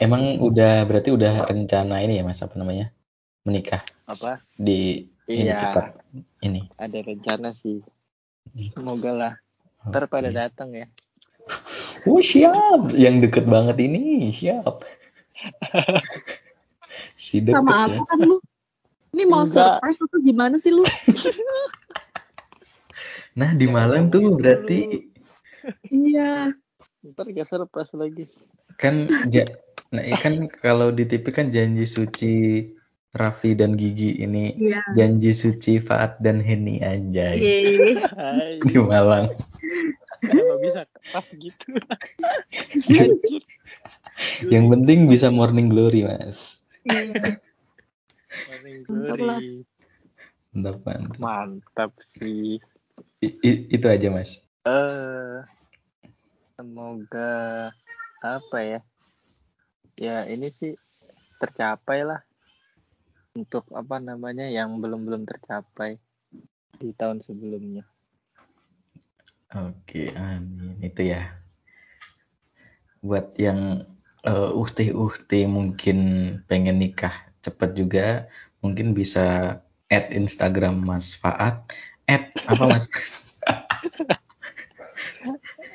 Emang 0.00 0.40
udah 0.40 0.84
berarti 0.88 1.12
udah 1.12 1.44
rencana 1.46 2.00
ini 2.00 2.20
ya 2.20 2.24
Mas 2.24 2.40
apa 2.40 2.56
namanya? 2.56 2.92
Menikah 3.44 3.84
Apa? 4.04 4.40
di 4.56 5.08
ini 5.30 5.48
Iya. 5.48 5.56
cepat 5.56 5.96
ini. 6.42 6.66
Ada 6.76 6.98
rencana 7.00 7.54
sih. 7.54 7.80
Semoga 8.74 9.10
lah. 9.12 9.34
Ntar 9.86 10.08
pada 10.10 10.28
datang 10.28 10.74
ya. 10.74 10.86
Oh 12.04 12.20
siap, 12.20 12.92
yang 12.96 13.20
deket 13.20 13.44
banget 13.48 13.76
ini 13.80 14.28
siap. 14.32 14.84
si 17.16 17.40
deket 17.40 17.60
Sama 17.60 17.88
ya. 17.88 17.96
aku 17.96 18.02
kan 18.08 18.18
lu. 18.20 18.36
Ini 19.10 19.24
mau 19.26 19.42
Enggak. 19.42 19.82
surprise 19.82 20.00
atau 20.06 20.18
gimana 20.22 20.56
sih 20.56 20.70
lu? 20.70 20.84
Nah 23.38 23.54
di 23.54 23.66
Malang 23.70 24.10
tuh 24.10 24.34
berarti 24.34 25.06
Iya. 25.90 26.52
Ntar 27.04 27.26
gak 27.32 27.48
surprise 27.48 27.92
lagi. 27.96 28.24
kan 28.80 29.04
ja, 29.28 29.44
nah 29.92 30.00
kan 30.16 30.48
kalau 30.48 30.88
di 30.88 31.04
TV 31.04 31.28
kan 31.28 31.52
janji 31.52 31.84
suci 31.84 32.64
Raffi 33.12 33.52
dan 33.52 33.76
Gigi 33.76 34.24
ini 34.24 34.56
Iya. 34.56 34.80
janji 34.96 35.36
suci 35.36 35.76
Faat 35.82 36.16
dan 36.24 36.40
Henny 36.40 36.80
anjay 36.80 37.44
Yeay. 37.44 38.00
Hai. 38.16 38.56
di 38.64 38.76
Malang. 38.80 39.28
Kenapa 40.24 40.54
bisa 40.64 40.80
pas 41.12 41.26
gitu? 41.28 41.76
Yang 44.52 44.66
penting 44.72 44.98
bisa 45.08 45.28
morning 45.28 45.68
glory 45.68 46.08
mas. 46.08 46.64
Iya. 46.88 47.36
Morning 48.48 48.78
glory. 48.88 49.64
Mantap, 50.56 50.76
mantap. 50.84 51.16
Mantap 51.20 51.92
sih. 52.16 52.60
I- 53.20 53.36
i- 53.44 53.64
itu 53.76 53.86
aja 53.86 54.08
mas. 54.08 54.48
Eh 54.64 55.38
semoga 56.56 57.32
apa 58.24 58.58
ya? 58.64 58.80
Ya 60.00 60.24
ini 60.24 60.48
sih 60.48 60.76
tercapai 61.40 62.04
lah 62.04 62.20
untuk 63.36 63.68
apa 63.76 64.00
namanya 64.00 64.48
yang 64.48 64.80
belum 64.80 65.04
belum 65.04 65.22
tercapai 65.28 66.00
di 66.80 66.96
tahun 66.96 67.20
sebelumnya. 67.20 67.84
Oke, 69.52 70.14
amin. 70.16 70.80
Itu 70.80 71.04
ya. 71.04 71.36
Buat 73.04 73.36
yang 73.36 73.84
eh, 74.24 74.50
uhti-uhti 74.52 75.44
mungkin 75.48 75.98
pengen 76.48 76.80
nikah 76.80 77.12
cepet 77.40 77.70
juga, 77.76 78.06
mungkin 78.60 78.92
bisa 78.92 79.58
add 79.90 80.12
Instagram 80.12 80.84
Mas 80.84 81.16
Faat. 81.16 81.72
Add 82.10 82.24
apa 82.50 82.64
Mas? 82.66 82.84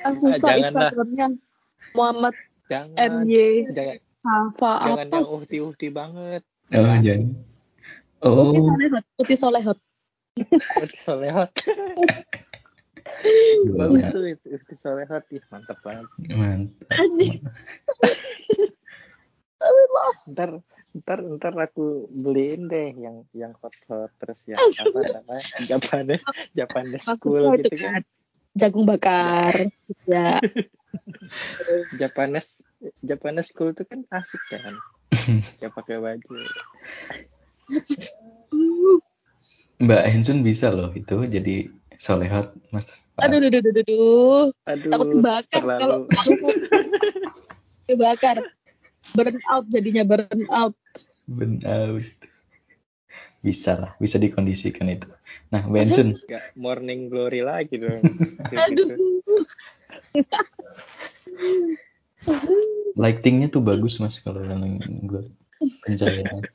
Ah, 0.03 0.13
susah. 0.19 0.59
Instagramnya. 0.59 1.31
Muhammad 1.95 2.35
Jangan 2.67 3.23
MY 3.23 3.71
jangan 3.71 3.97
Safa 4.11 4.73
jangan 4.83 5.07
apa? 5.07 5.15
yang 5.15 5.29
uhti-uhti 5.31 5.87
banget. 5.93 6.41
Oh, 6.73 6.95
jangan. 6.99 7.29
Oh, 8.25 8.51
Putih 8.51 8.65
Solehot. 8.65 9.05
Putih 9.15 9.37
Solehot. 9.39 9.79
Uhti 10.35 10.97
solehot. 10.99 11.51
Bagus 13.79 14.03
tuh 14.11 14.27
itu 14.27 14.45
uhti 14.51 14.75
solehot. 14.81 15.23
Ih, 15.31 15.43
mantap 15.47 15.79
banget. 15.85 16.09
mantap. 16.35 16.99
Anjir. 16.99 17.39
Ntar 20.31 20.49
ntar 20.95 21.19
ntar 21.19 21.53
aku 21.59 22.07
beliin 22.07 22.71
deh 22.71 22.95
yang 22.95 23.27
yang 23.35 23.51
hot 23.59 23.75
hot 23.91 24.11
terus 24.21 24.39
yang 24.47 24.59
apa 24.59 25.19
namanya 25.19 25.43
Japanese 25.59 26.23
Japanese 26.55 27.03
school 27.03 27.51
Maksudnya 27.51 27.67
gitu 27.67 27.75
kan 27.83 27.91
kan 27.91 28.03
jagung 28.55 28.85
bakar. 28.87 29.53
Ya. 30.07 30.39
Japanese 32.01 32.63
Japanese 33.03 33.49
school 33.51 33.75
itu 33.75 33.83
kan 33.83 34.07
asik 34.13 34.41
kan 34.47 34.79
ya 35.61 35.67
pakai 35.73 35.99
baju 35.99 36.35
Mbak 39.81 40.03
Hensun 40.07 40.39
bisa 40.45 40.71
loh 40.71 40.95
itu 40.95 41.27
jadi 41.27 41.67
solehot 41.99 42.55
Mas. 42.71 43.05
Aduh, 43.19 43.39
aduh, 43.39 43.49
aduh, 43.51 43.71
aduh, 43.71 43.83
aduh. 44.67 44.91
Takut 44.91 45.07
dibakar 45.11 45.61
kalau 45.63 45.97
terlalu 46.07 46.39
dibakar. 47.89 48.37
Burn 49.15 49.39
out 49.47 49.65
jadinya 49.71 50.03
burn 50.03 50.43
out. 50.51 50.75
Burn 51.25 51.63
out. 51.63 52.03
Bisa 53.39 53.77
lah, 53.77 53.91
bisa 54.01 54.19
dikondisikan 54.19 54.89
itu. 54.91 55.07
Nah, 55.53 55.63
Gak 56.27 56.45
morning 56.57 57.07
glory 57.07 57.41
lagi 57.45 57.79
dong 57.79 58.03
Aduh. 58.65 58.87
gitu. 58.89 58.95
lightingnya 62.95 63.51
tuh 63.51 63.59
bagus 63.59 63.99
mas 63.99 64.23
kalau 64.23 64.41
yang 64.41 64.79
gue 65.05 65.27
pencahayaan. 65.83 66.47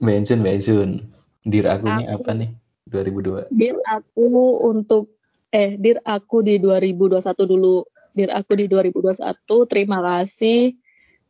Mbak 0.00 0.12
Hensun, 0.32 1.08
dir 1.44 1.66
aku 1.68 1.88
ini 1.88 2.04
Aku. 2.08 2.24
apa 2.24 2.30
nih? 2.36 2.50
2002. 2.88 3.52
Dir 3.52 3.76
aku 3.84 4.28
untuk 4.64 5.16
eh 5.52 5.76
dir 5.80 6.00
aku 6.04 6.44
di 6.44 6.60
2021 6.60 7.20
dulu. 7.48 7.84
Dir 8.16 8.32
aku 8.32 8.56
di 8.56 8.64
2021 8.64 9.44
terima 9.68 10.00
kasih 10.00 10.72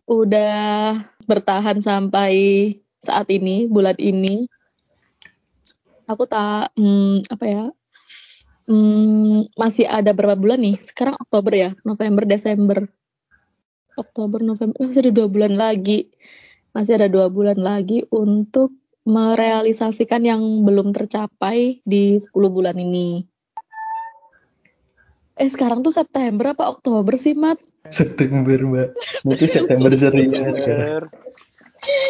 udah 0.07 1.03
bertahan 1.27 1.83
sampai 1.83 2.33
saat 3.03 3.27
ini 3.27 3.67
bulan 3.67 3.99
ini. 3.99 4.47
Aku 6.07 6.31
tak 6.31 6.71
hmm, 6.79 7.27
apa 7.27 7.45
ya? 7.45 7.65
Hmm, 8.71 9.51
masih 9.59 9.91
ada 9.91 10.15
berapa 10.15 10.39
bulan 10.39 10.63
nih? 10.63 10.79
Sekarang 10.79 11.19
Oktober 11.19 11.59
ya, 11.59 11.71
November, 11.83 12.23
Desember. 12.23 12.87
Oktober, 13.99 14.47
November, 14.47 14.79
oh, 14.79 14.87
masih 14.87 15.03
ada 15.03 15.11
dua 15.11 15.27
bulan 15.27 15.59
lagi. 15.59 16.07
Masih 16.71 17.03
ada 17.03 17.11
dua 17.11 17.27
bulan 17.27 17.59
lagi 17.59 18.07
untuk 18.15 18.71
merealisasikan 19.03 20.23
yang 20.23 20.43
belum 20.63 20.95
tercapai 20.95 21.83
di 21.83 22.15
10 22.15 22.31
bulan 22.31 22.79
ini. 22.79 23.27
Eh 25.37 25.49
sekarang 25.53 25.85
tuh 25.85 25.93
September 25.93 26.57
apa 26.57 26.73
Oktober 26.73 27.13
sih, 27.21 27.37
Mat? 27.37 27.61
September 27.93 28.57
mbak. 28.57 28.89
Nanti 29.23 29.47
September 29.47 29.93
serius. 30.01 30.33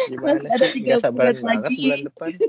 Gimana 0.07 0.39
Masih 0.39 0.49
ada 0.49 0.65
tiga 0.71 0.95
bulan 1.11 1.35
lagi. 1.43 1.75
bulan 1.75 2.01
depan. 2.07 2.29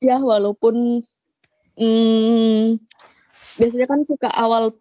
Ya 0.00 0.16
walaupun 0.16 1.04
hmm, 1.76 2.80
biasanya 3.60 3.84
kan 3.84 4.00
suka 4.08 4.32
awal 4.32 4.72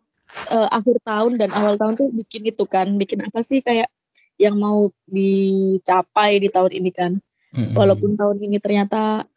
eh, 0.48 0.70
akhir 0.72 1.04
tahun 1.04 1.36
dan 1.36 1.52
awal 1.52 1.76
tahun 1.76 2.00
tuh 2.00 2.08
bikin 2.16 2.48
itu 2.48 2.64
kan, 2.64 2.96
bikin 2.96 3.28
apa 3.28 3.44
sih 3.44 3.60
kayak 3.60 3.92
yang 4.40 4.56
mau 4.56 4.96
dicapai 5.12 6.40
di 6.40 6.48
tahun 6.48 6.72
ini 6.72 6.92
kan. 6.96 7.12
Mm-mm. 7.52 7.76
Walaupun 7.76 8.16
tahun 8.16 8.40
ini 8.48 8.64
ternyata 8.64 9.28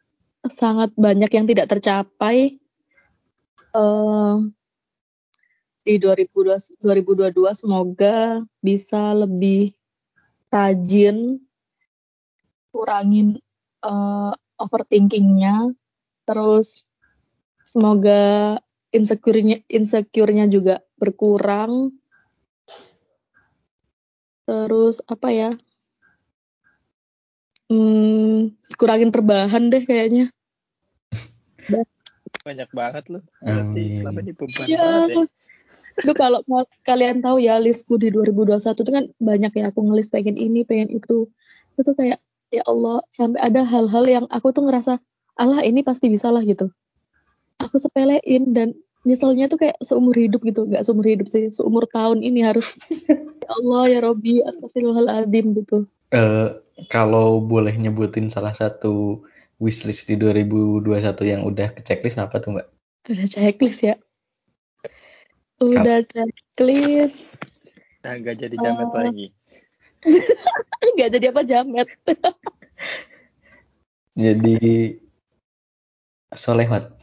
sangat 0.47 0.95
banyak 0.95 1.27
yang 1.35 1.45
tidak 1.51 1.67
tercapai. 1.67 2.62
Eh 3.73 4.35
di 5.83 5.99
2022, 5.99 6.79
2022 6.79 7.59
semoga 7.59 8.39
bisa 8.63 9.11
lebih 9.11 9.75
rajin, 10.47 11.43
kurangin 12.71 13.35
eh, 13.83 14.33
overthinkingnya, 14.63 15.75
terus 16.23 16.87
semoga 17.67 18.57
insecure-nya 18.95 19.59
insecure-nya 19.67 20.45
juga 20.47 20.79
berkurang. 20.95 21.91
Terus 24.47 24.99
apa 25.07 25.29
ya? 25.31 25.51
Hmm, 27.71 28.53
kurangin 28.79 29.11
rebahan 29.11 29.71
deh 29.71 29.83
kayaknya. 29.87 30.31
Banyak 32.43 32.69
banget 32.75 33.05
loh. 33.07 33.23
Berarti 33.39 33.79
Amin. 33.79 33.99
selama 34.03 34.19
ini 34.19 34.31
beban 34.35 34.65
Iya. 34.67 34.79
banget 34.83 35.09
ya. 35.15 36.11
Kalau 36.11 36.39
mau- 36.43 36.67
kalian 36.83 37.23
tahu 37.23 37.37
ya 37.39 37.55
listku 37.61 37.95
di 37.95 38.11
2021 38.11 38.83
itu 38.83 38.91
kan 38.91 39.05
banyak 39.15 39.51
ya 39.55 39.65
aku 39.71 39.79
ngelis 39.79 40.11
pengen 40.11 40.35
ini, 40.35 40.67
pengen 40.67 40.91
itu. 40.91 41.31
Itu 41.73 41.79
tuh 41.87 41.95
kayak 41.95 42.19
ya 42.51 42.63
Allah 42.67 42.99
sampai 43.07 43.39
ada 43.39 43.63
hal-hal 43.63 44.03
yang 44.03 44.25
aku 44.27 44.51
tuh 44.51 44.67
ngerasa 44.67 44.99
Allah 45.39 45.63
ini 45.63 45.87
pasti 45.87 46.11
bisa 46.11 46.33
lah 46.35 46.43
gitu. 46.43 46.67
Aku 47.63 47.79
sepelein 47.79 48.51
dan 48.51 48.75
nyeselnya 49.07 49.47
tuh 49.47 49.63
kayak 49.63 49.79
seumur 49.79 50.17
hidup 50.17 50.43
gitu, 50.43 50.67
nggak 50.67 50.83
seumur 50.83 51.07
hidup 51.07 51.27
sih, 51.31 51.47
seumur 51.47 51.87
tahun 51.87 52.25
ini 52.25 52.43
harus 52.43 52.75
ya 53.43 53.49
Allah 53.49 53.83
ya 53.87 53.99
Robi 54.03 54.43
astagfirullahaladzim 54.43 55.55
gitu. 55.63 55.87
Eh, 56.11 56.49
kalau 56.91 57.39
boleh 57.39 57.71
nyebutin 57.77 58.27
salah 58.27 58.51
satu 58.51 59.23
wishlist 59.63 60.11
di 60.11 60.19
2021 60.19 60.83
yang 61.23 61.41
udah 61.47 61.71
ke 61.71 61.79
checklist 61.79 62.19
apa 62.19 62.43
tuh 62.43 62.59
mbak? 62.59 62.67
Udah 63.07 63.27
checklist 63.31 63.79
ya. 63.87 63.95
Udah 65.63 66.03
checklist. 66.03 67.39
Nah, 68.03 68.19
nggak 68.19 68.35
jadi 68.43 68.55
jamet 68.59 68.87
Oh. 68.91 68.99
lagi. 68.99 69.27
Nggak 70.93 71.09
jadi 71.15 71.25
apa 71.31 71.41
jamet. 71.47 71.87
Jadi 74.13 74.93
solehwat. 76.37 76.93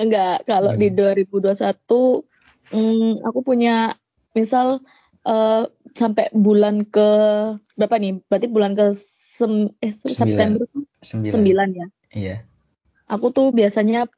Enggak, 0.00 0.48
kalau 0.48 0.72
di 0.80 0.88
2021 0.88 2.24
hmm, 2.72 3.20
aku 3.20 3.40
punya 3.44 4.00
misal 4.32 4.80
eh, 5.28 5.68
sampai 5.92 6.32
bulan 6.32 6.88
ke 6.88 7.08
berapa 7.76 7.96
nih? 8.00 8.24
Berarti 8.32 8.48
bulan 8.48 8.72
ke 8.72 8.96
sem, 8.96 9.68
eh, 9.84 9.92
Sembilan. 9.92 10.16
September 10.16 10.64
Sembilan. 11.02 11.68
9 11.74 11.80
ya. 11.80 11.86
Iya. 12.14 12.36
Aku 13.10 13.34
tuh 13.34 13.50
biasanya 13.52 14.08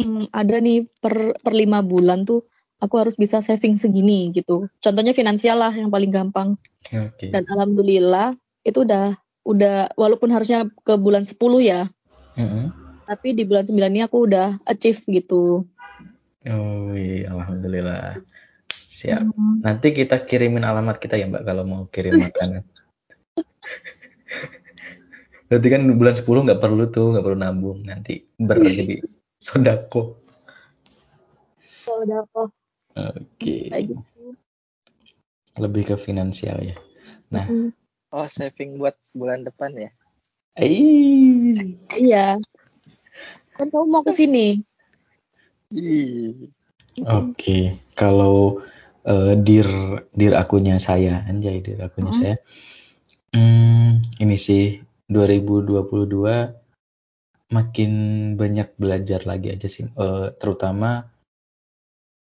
hmm, 0.00 0.32
ada 0.34 0.56
nih 0.58 0.88
per 0.98 1.38
per 1.38 1.52
lima 1.54 1.84
bulan 1.84 2.26
tuh 2.26 2.48
aku 2.82 3.00
harus 3.00 3.14
bisa 3.16 3.38
saving 3.44 3.78
segini 3.78 4.32
gitu. 4.34 4.66
Contohnya 4.82 5.14
finansial 5.14 5.60
lah 5.60 5.72
yang 5.72 5.88
paling 5.92 6.10
gampang. 6.10 6.60
Oke. 6.90 7.30
Dan 7.30 7.46
alhamdulillah 7.48 8.34
itu 8.64 8.82
udah 8.82 9.16
udah 9.44 9.92
walaupun 9.94 10.32
harusnya 10.32 10.68
ke 10.88 10.96
bulan 10.96 11.28
10 11.28 11.36
ya, 11.60 11.92
Mm-mm. 12.40 12.72
tapi 13.04 13.36
di 13.36 13.44
bulan 13.44 13.68
9 13.68 13.76
ini 13.92 14.00
aku 14.00 14.24
udah 14.24 14.56
achieve 14.64 15.04
gitu. 15.04 15.68
Oh 16.48 16.92
iya, 16.96 17.28
alhamdulillah. 17.28 18.24
Siap. 18.88 19.20
Hmm. 19.20 19.60
Nanti 19.60 19.92
kita 19.92 20.24
kirimin 20.24 20.64
alamat 20.64 20.96
kita 20.96 21.20
ya 21.20 21.28
mbak 21.28 21.44
kalau 21.44 21.64
mau 21.68 21.82
kirim 21.92 22.20
makanan. 22.20 22.64
Berarti 25.48 25.68
kan 25.68 25.82
bulan 25.94 26.14
10 26.16 26.40
nggak 26.46 26.60
perlu 26.62 26.84
tuh, 26.88 27.06
nggak 27.12 27.24
perlu 27.24 27.38
nabung. 27.38 27.78
Nanti 27.84 28.24
berjadi 28.40 29.04
sodako. 29.36 30.24
Oh, 31.84 32.00
udah 32.00 32.24
kok 32.32 32.48
Oke. 32.96 33.68
kayak 33.68 33.92
gitu. 33.92 34.32
Lebih 35.60 35.82
ke 35.92 35.96
finansial 36.00 36.58
ya. 36.64 36.76
Nah. 37.28 37.46
Oh, 38.14 38.26
saving 38.30 38.80
buat 38.80 38.96
bulan 39.12 39.44
depan 39.44 39.74
ya. 39.76 39.90
Iya. 40.56 42.38
Kan 43.54 43.66
kamu 43.70 43.86
mau 43.90 44.02
ke 44.06 44.14
sini. 44.14 44.62
Ih. 45.74 46.50
Oke, 47.02 47.74
kalau 47.98 48.62
eh, 49.02 49.34
dir 49.34 49.66
dir 50.14 50.32
akunnya 50.38 50.78
saya, 50.78 51.26
anjay 51.26 51.58
dir 51.58 51.82
akunnya 51.82 52.14
Mm. 52.14 52.20
saya. 52.22 52.36
Hmm, 53.34 54.06
ini 54.22 54.38
sih 54.38 54.78
2022 55.08 56.54
makin 57.52 57.92
banyak 58.34 58.68
belajar 58.80 59.20
lagi 59.28 59.52
aja 59.54 59.68
sih, 59.68 59.86
Eh, 59.86 60.26
terutama 60.40 61.06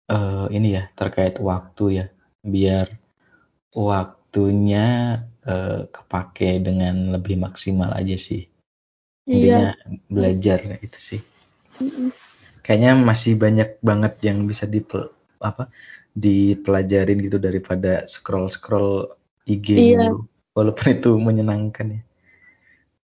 eh, 0.09 0.45
ini 0.55 0.75
ya 0.79 0.87
terkait 0.95 1.37
waktu 1.37 1.83
ya, 2.03 2.05
biar 2.41 2.87
waktunya 3.75 4.87
eh, 5.45 5.81
kepake 5.89 6.63
dengan 6.63 7.15
lebih 7.17 7.37
maksimal 7.37 7.91
aja 7.93 8.15
sih. 8.17 8.47
Iya. 9.25 9.31
Intinya 9.31 9.67
belajar 10.09 10.59
itu 10.81 10.99
sih. 10.99 11.21
Kayaknya 12.61 12.91
masih 13.01 13.33
banyak 13.41 13.81
banget 13.81 14.13
yang 14.25 14.45
bisa 14.45 14.69
di 14.69 14.85
apa 15.41 15.73
dipelajarin 16.13 17.17
gitu 17.25 17.41
daripada 17.41 18.05
scroll 18.05 18.45
scroll 18.51 19.09
IG 19.49 19.67
Iya. 19.73 20.13
dulu 20.13 20.29
walaupun 20.53 20.87
itu 20.93 21.11
menyenangkan 21.17 21.87
ya 21.97 22.01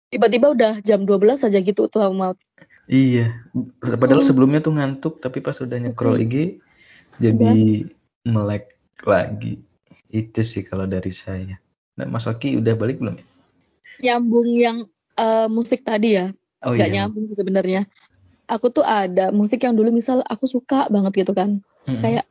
Tiba-tiba 0.08 0.56
udah 0.56 0.74
jam 0.82 1.04
12 1.04 1.44
aja 1.44 1.60
gitu 1.60 1.92
tuh 1.92 2.02
mau. 2.16 2.34
iya 2.88 3.44
padahal 3.84 4.24
Mm. 4.24 4.28
sebelumnya 4.32 4.60
tuh 4.64 4.72
ngantuk 4.80 5.20
tapi 5.20 5.44
pas 5.44 5.60
udah 5.60 5.76
nge-scroll 5.76 6.24
IG 6.24 6.64
jadi 7.20 7.84
melek 8.24 8.80
lagi 9.04 9.60
itu 10.08 10.40
sih 10.40 10.64
kalau 10.64 10.88
dari 10.88 11.12
saya 11.12 11.60
nah 12.00 12.08
Mas 12.08 12.24
Oki 12.32 12.56
udah 12.56 12.80
balik 12.80 13.04
belum 13.04 13.20
ya 13.20 13.26
Nyambung 13.98 14.50
yang 14.54 14.78
eh, 15.18 15.48
musik 15.50 15.82
tadi 15.82 16.16
ya. 16.22 16.30
oh 16.62 16.72
Nggak 16.78 16.90
iya 16.90 16.96
nyambung 17.02 17.34
sebenarnya. 17.34 17.90
Aku 18.46 18.70
tuh 18.70 18.86
ada 18.86 19.34
musik 19.34 19.66
yang 19.66 19.74
dulu 19.74 19.90
misal 19.90 20.22
aku 20.22 20.46
suka 20.46 20.86
banget 20.94 21.26
gitu 21.26 21.34
kan. 21.34 21.60
Mm-mm. 21.90 22.00
Kayak 22.06 22.30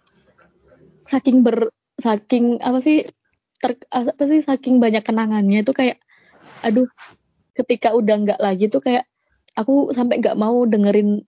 saking 1.05 1.43
ber 1.43 1.75
saking 1.99 2.63
apa 2.63 2.79
sih 2.79 3.11
ter, 3.59 3.75
apa 3.91 4.23
sih 4.31 4.41
saking 4.47 4.79
banyak 4.79 5.03
kenangannya 5.03 5.67
itu 5.67 5.75
kayak 5.75 5.99
aduh 6.63 6.87
ketika 7.57 7.97
udah 7.97 8.15
nggak 8.23 8.41
lagi 8.41 8.69
tuh 8.69 8.85
kayak 8.85 9.05
aku 9.57 9.91
sampai 9.97 10.21
nggak 10.21 10.37
mau 10.37 10.63
dengerin 10.69 11.25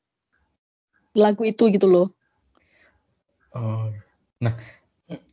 lagu 1.16 1.42
itu 1.48 1.72
gitu 1.72 1.88
loh. 1.88 2.06
Oh, 3.56 3.88
nah 4.44 4.54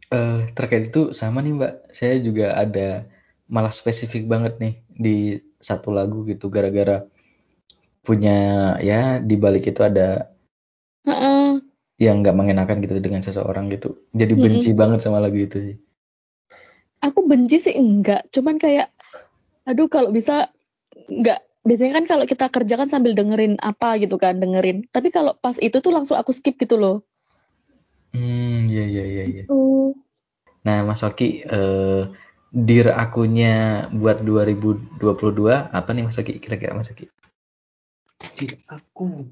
eh, 0.09 0.39
terkait 0.55 0.89
itu 0.89 1.11
sama 1.11 1.43
nih 1.43 1.53
Mbak, 1.59 1.73
saya 1.91 2.15
juga 2.23 2.55
ada 2.55 3.05
malah 3.45 3.69
spesifik 3.69 4.25
banget 4.25 4.57
nih 4.57 4.73
di 4.89 5.17
satu 5.61 5.93
lagu 5.93 6.25
gitu 6.25 6.49
gara-gara 6.49 7.05
punya 8.05 8.37
ya 8.81 9.17
di 9.19 9.35
balik 9.37 9.69
itu 9.69 9.81
ada 9.81 10.29
Heeh. 11.05 11.61
yang 12.01 12.21
nggak 12.21 12.37
mengenakan 12.37 12.81
gitu 12.81 12.97
dengan 13.01 13.21
seseorang 13.21 13.69
gitu. 13.73 13.97
Jadi 14.13 14.33
benci 14.37 14.69
banget 14.73 15.03
sama 15.03 15.21
lagu 15.21 15.37
itu 15.37 15.57
sih. 15.61 15.75
Aku 17.03 17.29
benci 17.29 17.61
sih 17.61 17.75
enggak, 17.77 18.25
cuman 18.33 18.57
kayak 18.57 18.89
aduh 19.65 19.89
kalau 19.89 20.09
bisa 20.09 20.49
enggak 21.09 21.39
biasanya 21.65 21.93
kan 21.97 22.05
kalau 22.05 22.25
kita 22.29 22.45
kerja 22.53 22.75
kan 22.77 22.87
sambil 22.87 23.17
dengerin 23.17 23.57
apa 23.57 23.97
gitu 23.97 24.21
kan, 24.21 24.37
dengerin. 24.37 24.85
Tapi 24.93 25.09
kalau 25.09 25.33
pas 25.33 25.57
itu 25.57 25.81
tuh 25.81 25.89
langsung 25.89 26.13
aku 26.13 26.29
skip 26.29 26.61
gitu 26.61 26.77
loh. 26.77 27.01
Hmm, 28.13 28.69
iya 28.69 28.85
iya 28.85 29.03
iya 29.03 29.23
iya. 29.25 29.43
Tuh. 29.49 29.91
Nah, 30.61 30.85
Mas 30.85 31.01
Oki 31.01 31.41
eh 31.45 32.03
dir 32.55 32.87
akunnya 32.95 33.89
buat 33.91 34.23
2022 34.23 35.73
apa 35.73 35.89
nih 35.91 36.07
Mas 36.07 36.21
Oki 36.21 36.39
kira-kira 36.39 36.77
Mas 36.77 36.93
Oki? 36.93 37.09
Tidak 38.21 38.63
aku 38.69 39.25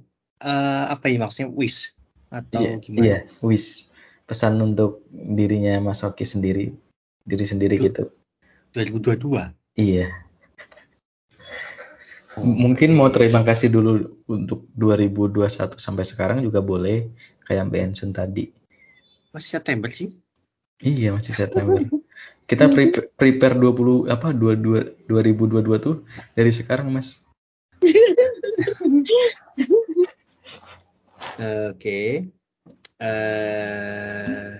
eh 0.44 0.86
apa 0.90 1.06
ya 1.08 1.18
maksudnya 1.22 1.48
wish 1.54 1.96
atau 2.34 2.60
Iya, 2.60 2.72
gimana? 2.82 3.04
iya, 3.06 3.18
wish. 3.46 3.94
Pesan 4.26 4.58
untuk 4.60 5.06
dirinya 5.14 5.78
Mas 5.80 6.02
Oki 6.02 6.26
sendiri, 6.26 6.74
diri 7.24 7.46
sendiri 7.46 7.78
Duh. 7.78 7.86
gitu. 7.88 8.04
2022. 8.74 9.54
Iya. 9.78 10.10
Mungkin 12.42 12.98
mau 12.98 13.14
terima 13.14 13.46
kasih 13.46 13.70
dulu 13.70 14.18
untuk 14.26 14.66
2021 14.74 15.78
sampai 15.78 16.02
sekarang 16.02 16.42
juga 16.42 16.66
boleh 16.66 17.14
kayak 17.46 17.70
Mbak 17.70 17.82
Ensun 17.94 18.10
tadi. 18.10 18.50
Masih 19.30 19.62
September 19.62 19.90
sih? 19.94 20.10
Iya, 20.82 21.14
masih 21.14 21.34
September. 21.38 21.78
Kita 22.50 22.68
pre- 22.74 23.14
prepare 23.14 23.56
20 23.56 24.10
apa 24.10 24.34
22 24.34 24.98
2022 25.06 25.78
tuh 25.78 25.96
dari 26.34 26.50
sekarang, 26.50 26.90
Mas. 26.90 27.22
Oke. 31.38 32.30
Eh 32.98 34.52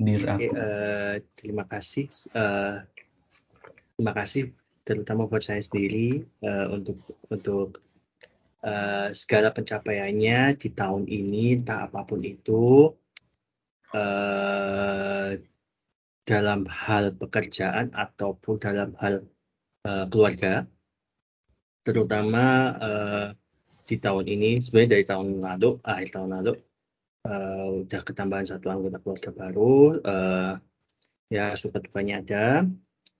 Dir 0.00 0.24
Oke, 0.24 0.48
aku. 0.48 0.56
eh, 0.56 1.14
terima 1.36 1.64
kasih. 1.68 2.08
eh, 2.32 2.74
terima 3.94 4.12
kasih 4.16 4.48
terutama 4.90 5.22
buat 5.30 5.42
saya 5.46 5.62
sendiri 5.62 6.26
eh, 6.42 6.66
untuk 6.76 6.98
untuk 7.34 7.68
eh, 8.66 9.08
segala 9.14 9.48
pencapaiannya 9.56 10.58
di 10.62 10.68
tahun 10.80 11.04
ini, 11.06 11.62
tak 11.62 11.78
apa 11.94 12.00
pun 12.08 12.20
itu, 12.34 12.90
eh, 13.94 15.30
dalam 16.30 16.60
hal 16.66 17.04
pekerjaan 17.20 17.86
ataupun 18.04 18.54
dalam 18.66 18.90
hal 19.02 19.14
eh, 19.88 20.04
keluarga, 20.10 20.66
terutama 21.86 22.44
eh, 22.86 23.26
di 23.88 23.96
tahun 24.04 24.26
ini, 24.34 24.50
sebenarnya 24.64 24.90
dari 24.98 25.04
tahun 25.06 25.28
lalu, 25.46 25.70
akhir 25.92 26.08
tahun 26.14 26.30
lalu, 26.36 26.52
eh, 27.30 27.66
udah 27.86 28.00
ketambahan 28.08 28.46
satu 28.50 28.66
anggota 28.74 28.98
keluarga 29.02 29.30
baru. 29.40 29.74
eh, 30.12 30.52
ya 31.36 31.54
suka 31.62 31.78
dukanya 31.78 32.14
ada 32.26 32.44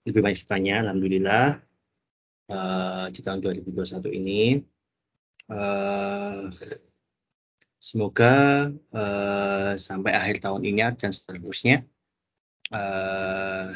lebih 0.06 0.20
banyak 0.24 0.40
sukanya 0.40 0.86
alhamdulillah. 0.86 1.60
Eh, 2.50 3.06
di 3.14 3.20
tahun 3.22 3.40
2021 3.44 4.10
ini 4.10 4.58
Eh, 5.50 6.46
semoga 7.82 8.26
eh, 8.70 9.72
sampai 9.74 10.12
akhir 10.14 10.36
tahun 10.46 10.62
ini 10.62 10.80
dan 10.94 11.10
seterusnya 11.10 11.82
eh, 12.70 13.66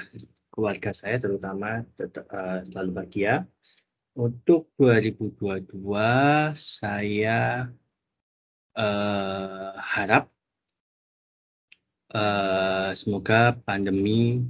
keluarga 0.55 0.91
saya 0.95 1.18
terutama 1.18 1.83
tetap 1.99 2.31
eh, 2.31 2.62
selalu 2.70 2.91
bahagia. 2.95 3.35
Untuk 4.14 4.70
2022 4.79 5.75
saya 6.55 7.66
eh, 8.79 9.72
harap 9.83 10.31
eh, 12.14 12.91
semoga 12.95 13.59
pandemi 13.66 14.47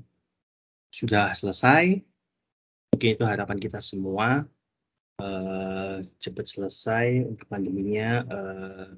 sudah 1.05 1.37
selesai. 1.37 2.01
Mungkin 2.97 3.11
itu 3.21 3.25
harapan 3.29 3.61
kita 3.61 3.85
semua. 3.85 4.49
eh, 5.15 6.03
cepat 6.19 6.47
selesai 6.49 7.23
untuk 7.23 7.47
pandeminya. 7.47 8.27
eh, 8.27 8.89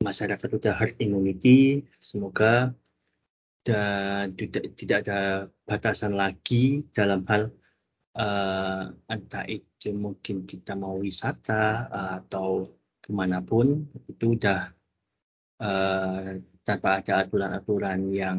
masyarakat 0.00 0.48
sudah 0.48 0.74
herd 0.78 0.96
immunity. 1.02 1.84
Semoga 2.00 2.72
dan 3.66 4.32
tidak 4.38 4.72
tidak 4.80 4.98
ada 5.04 5.20
batasan 5.68 6.16
lagi 6.16 6.86
dalam 6.96 7.26
hal 7.28 7.52
eh, 8.16 8.84
entah 9.12 9.44
itu 9.44 9.92
mungkin 9.92 10.48
kita 10.48 10.72
mau 10.78 10.96
wisata 10.96 11.92
atau 11.92 12.64
ke 13.04 13.10
mana 13.12 13.44
pun 13.44 13.84
itu 14.08 14.38
udah 14.38 14.72
eh, 15.60 16.40
tanpa 16.64 16.88
ada 17.04 17.26
aturan-aturan 17.26 18.00
yang 18.14 18.38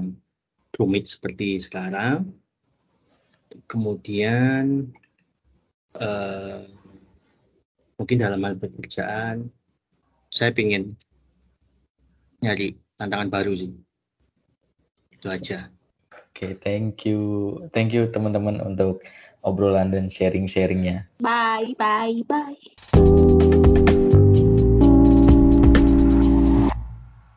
rumit 0.76 1.09
seperti 1.09 1.57
sekarang. 1.57 2.34
Kemudian 3.65 4.93
eh, 5.97 6.61
mungkin 7.97 8.17
dalam 8.22 8.41
hal 8.45 8.55
pekerjaan 8.61 9.49
saya 10.30 10.53
ingin 10.53 10.93
nyari 12.39 12.78
tantangan 12.95 13.30
baru 13.34 13.53
sih. 13.57 13.74
Itu 15.09 15.28
aja. 15.28 15.74
Oke, 16.13 16.55
thank 16.61 17.03
you. 17.03 17.20
Thank 17.76 17.91
you 17.91 18.07
teman-teman 18.07 18.63
untuk 18.63 19.03
obrolan 19.43 19.91
dan 19.91 20.07
sharing-sharingnya. 20.07 21.09
Bye, 21.20 21.76
bye, 21.76 22.24
bye. 22.24 23.48